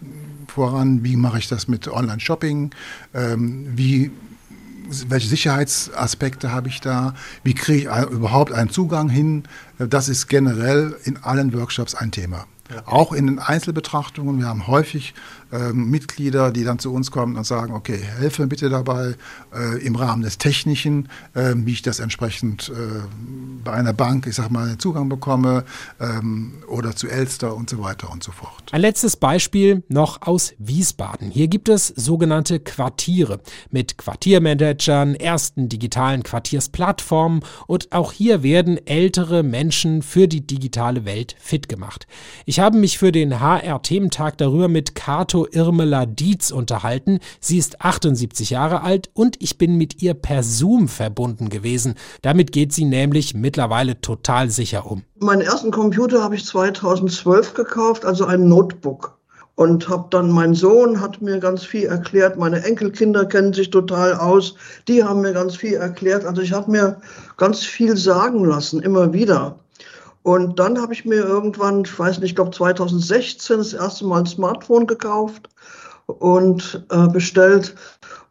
voran? 0.47 1.03
Wie 1.03 1.15
mache 1.15 1.39
ich 1.39 1.47
das 1.47 1.67
mit 1.67 1.87
Online-Shopping? 1.87 2.71
Ähm, 3.13 3.67
wie 3.75 4.11
welche 5.07 5.27
Sicherheitsaspekte 5.27 6.51
habe 6.51 6.69
ich 6.69 6.81
da? 6.81 7.13
Wie 7.43 7.53
kriege 7.53 7.89
ich 7.89 8.09
überhaupt 8.11 8.53
einen 8.53 8.69
Zugang 8.69 9.09
hin? 9.09 9.43
Das 9.77 10.09
ist 10.09 10.27
generell 10.27 10.95
in 11.03 11.17
allen 11.17 11.53
Workshops 11.53 11.93
ein 11.95 12.11
Thema. 12.11 12.45
Auch 12.85 13.13
in 13.13 13.27
den 13.27 13.39
Einzelbetrachtungen. 13.39 14.39
Wir 14.39 14.47
haben 14.47 14.67
häufig 14.67 15.13
ähm, 15.51 15.89
Mitglieder, 15.89 16.51
die 16.51 16.63
dann 16.63 16.79
zu 16.79 16.93
uns 16.93 17.11
kommen 17.11 17.35
und 17.35 17.45
sagen, 17.45 17.73
okay, 17.73 17.99
helfe 18.19 18.41
mir 18.41 18.47
bitte 18.47 18.69
dabei 18.69 19.15
äh, 19.55 19.85
im 19.85 19.95
Rahmen 19.95 20.23
des 20.23 20.37
Technischen, 20.37 21.09
äh, 21.33 21.53
wie 21.55 21.73
ich 21.73 21.81
das 21.81 21.99
entsprechend 21.99 22.69
äh, 22.69 23.01
bei 23.63 23.73
einer 23.73 23.93
Bank, 23.93 24.27
ich 24.27 24.35
sag 24.35 24.49
mal, 24.49 24.77
Zugang 24.77 25.09
bekomme 25.09 25.63
ähm, 25.99 26.53
oder 26.67 26.95
zu 26.95 27.07
Elster 27.07 27.55
und 27.55 27.69
so 27.69 27.79
weiter 27.81 28.11
und 28.11 28.23
so 28.23 28.31
fort. 28.31 28.71
Ein 28.71 28.81
letztes 28.81 29.15
Beispiel 29.15 29.83
noch 29.87 30.21
aus 30.21 30.53
Wiesbaden. 30.57 31.31
Hier 31.31 31.47
gibt 31.47 31.69
es 31.69 31.87
sogenannte 31.87 32.59
Quartiere 32.59 33.39
mit 33.71 33.97
Quartiermanagern, 33.97 35.15
ersten 35.15 35.69
digitalen 35.69 36.23
Quartiersplattformen 36.23 37.41
und 37.67 37.91
auch 37.91 38.11
hier 38.11 38.43
werden 38.43 38.85
ältere 38.85 39.43
Menschen 39.43 40.01
für 40.01 40.27
die 40.27 40.45
digitale 40.45 41.05
Welt 41.05 41.35
fit 41.39 41.69
gemacht. 41.69 42.07
Ich 42.45 42.59
habe 42.59 42.77
mich 42.77 42.97
für 42.97 43.11
den 43.11 43.39
HR-Thementag 43.39 44.37
darüber 44.37 44.67
mit 44.67 44.95
Kato 44.95 45.36
Otto 45.37 45.47
Irmela 45.51 46.07
Dietz 46.07 46.49
unterhalten. 46.49 47.19
Sie 47.39 47.59
ist 47.59 47.81
78 47.81 48.49
Jahre 48.49 48.81
alt 48.81 49.11
und 49.13 49.35
ich 49.39 49.59
bin 49.59 49.75
mit 49.75 50.01
ihr 50.01 50.15
per 50.15 50.41
Zoom 50.41 50.87
verbunden 50.87 51.49
gewesen. 51.49 51.93
Damit 52.23 52.51
geht 52.51 52.73
sie 52.73 52.85
nämlich 52.85 53.35
mittlerweile 53.35 54.01
total 54.01 54.49
sicher 54.49 54.89
um. 54.89 55.03
Meinen 55.19 55.41
ersten 55.41 55.69
Computer 55.69 56.23
habe 56.23 56.35
ich 56.35 56.45
2012 56.45 57.53
gekauft, 57.53 58.03
also 58.03 58.25
ein 58.25 58.47
Notebook 58.47 59.15
und 59.53 59.89
habe 59.89 60.07
dann 60.09 60.31
mein 60.31 60.55
Sohn 60.55 61.01
hat 61.01 61.21
mir 61.21 61.39
ganz 61.39 61.63
viel 61.63 61.85
erklärt, 61.85 62.37
meine 62.37 62.63
Enkelkinder 62.63 63.25
kennen 63.25 63.53
sich 63.53 63.69
total 63.69 64.13
aus, 64.15 64.55
die 64.87 65.03
haben 65.03 65.21
mir 65.21 65.33
ganz 65.33 65.55
viel 65.55 65.73
erklärt, 65.73 66.25
also 66.25 66.41
ich 66.41 66.53
habe 66.53 66.69
mir 66.69 66.97
ganz 67.37 67.63
viel 67.63 67.97
sagen 67.97 68.45
lassen 68.45 68.81
immer 68.81 69.13
wieder. 69.13 69.59
Und 70.27 70.59
dann 70.59 70.81
habe 70.81 70.93
ich 70.93 71.05
mir 71.05 71.21
irgendwann, 71.21 71.85
ich 71.85 71.97
weiß 71.97 72.19
nicht, 72.19 72.31
ich 72.31 72.35
glaube 72.35 72.51
2016 72.51 73.59
das 73.59 73.71
erste 73.71 74.05
Mal 74.05 74.19
ein 74.19 74.25
Smartphone 74.25 74.85
gekauft 74.85 75.47
und 76.05 76.85
äh, 76.89 77.07
bestellt. 77.07 77.75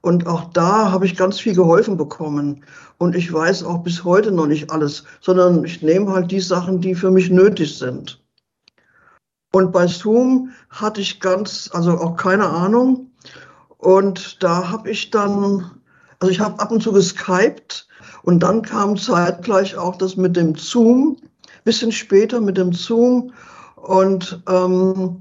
Und 0.03 0.27
auch 0.27 0.53
da 0.53 0.93
habe 0.93 1.07
ich 1.07 1.17
ganz 1.17 1.41
viel 1.41 1.55
geholfen 1.55 1.97
bekommen. 1.97 2.63
Und 2.99 3.17
ich 3.17 3.33
weiß 3.33 3.65
auch 3.65 3.79
bis 3.79 4.05
heute 4.05 4.31
noch 4.31 4.47
nicht 4.47 4.71
alles, 4.71 5.05
sondern 5.23 5.65
ich 5.65 5.81
nehme 5.81 6.13
halt 6.13 6.31
die 6.31 6.41
Sachen, 6.41 6.83
die 6.83 6.95
für 6.95 7.11
mich 7.11 7.31
nötig 7.31 7.79
sind. 7.79 8.23
Und 9.55 9.73
bei 9.73 9.87
Zoom 9.87 10.51
hatte 10.69 11.01
ich 11.01 11.19
ganz, 11.19 11.71
also 11.73 11.93
auch 11.93 12.19
keine 12.19 12.47
Ahnung. 12.47 13.11
Und 13.79 14.43
da 14.43 14.69
habe 14.69 14.91
ich 14.91 15.11
dann, 15.11 15.71
also 16.19 16.31
ich 16.31 16.41
habe 16.41 16.61
ab 16.61 16.71
und 16.71 16.83
zu 16.83 16.93
geskypt 16.93 17.89
und 18.23 18.41
dann 18.41 18.61
kam 18.61 18.99
zeitgleich 18.99 19.79
auch 19.79 19.97
das 19.97 20.19
mit 20.19 20.37
dem 20.37 20.57
Zoom 20.57 21.17
bisschen 21.67 21.93
später 21.93 22.41
mit 22.41 22.57
dem 22.57 22.73
Zoom. 22.73 23.35
Und 23.75 24.43
ähm, 24.49 25.19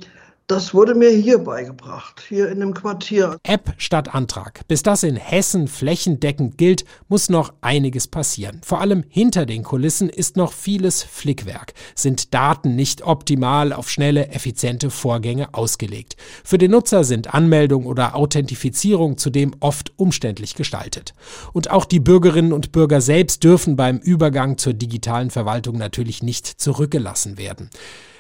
das 0.48 0.76
wurde 0.76 0.94
mir 0.94 1.10
hier 1.10 1.40
beigebracht, 1.40 2.22
hier 2.28 2.50
in 2.50 2.60
dem 2.60 2.76
Quartier. 2.76 3.40
App 3.44 3.74
statt 3.78 4.14
Antrag. 4.14 4.62
Bis 4.68 4.84
das 4.84 5.02
in 5.02 5.16
Hessen 5.16 5.68
flächendeckend 5.68 6.60
gilt, 6.60 6.86
muss 7.08 7.30
noch 7.30 7.54
einiges 7.62 8.08
passieren. 8.08 8.62
Vor 8.64 8.80
allem 8.80 9.04
hinter 9.10 9.48
den 9.48 9.64
Kulissen 9.64 10.08
ist 10.08 10.38
noch 10.38 10.54
vieles 10.54 11.02
Flickwerk. 11.02 11.74
Sind 11.96 12.36
Daten 12.36 12.76
nicht 12.76 13.02
optimal 13.02 13.74
auf 13.74 13.90
schnelle, 13.90 14.30
effiziente 14.30 14.92
Vorgänge 14.92 15.52
ausgelegt. 15.56 16.16
Für 16.44 16.60
den 16.60 16.72
Nutzer 16.72 17.04
sind 17.04 17.34
Anmeldung 17.34 17.88
oder 17.88 18.16
Authentifizierung 18.16 19.18
zudem 19.18 19.56
oft 19.62 19.94
umständlich 19.98 20.54
gestaltet. 20.54 21.16
Und 21.54 21.72
auch 21.72 21.86
die 21.86 22.00
Bürgerinnen 22.00 22.54
und 22.54 22.72
Bürger 22.72 23.02
selbst 23.02 23.44
dürfen 23.44 23.76
beim 23.76 23.98
Übergang 23.98 24.60
zur 24.60 24.74
digitalen 24.74 25.32
Verwaltung 25.32 25.78
natürlich 25.78 26.22
nicht 26.22 26.46
zurückgelassen 26.46 27.40
werden. 27.40 27.72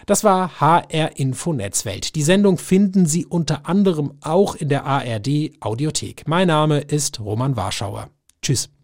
Das 0.05 0.23
war 0.23 0.59
HR 0.59 1.17
Info 1.17 1.53
Netzwelt. 1.53 2.15
Die 2.15 2.21
Sendung 2.21 2.57
finden 2.57 3.05
Sie 3.05 3.25
unter 3.25 3.67
anderem 3.67 4.13
auch 4.21 4.55
in 4.55 4.69
der 4.69 4.85
ARD 4.85 5.51
Audiothek. 5.59 6.27
Mein 6.27 6.47
Name 6.47 6.79
ist 6.79 7.19
Roman 7.19 7.55
Warschauer. 7.55 8.09
Tschüss. 8.41 8.69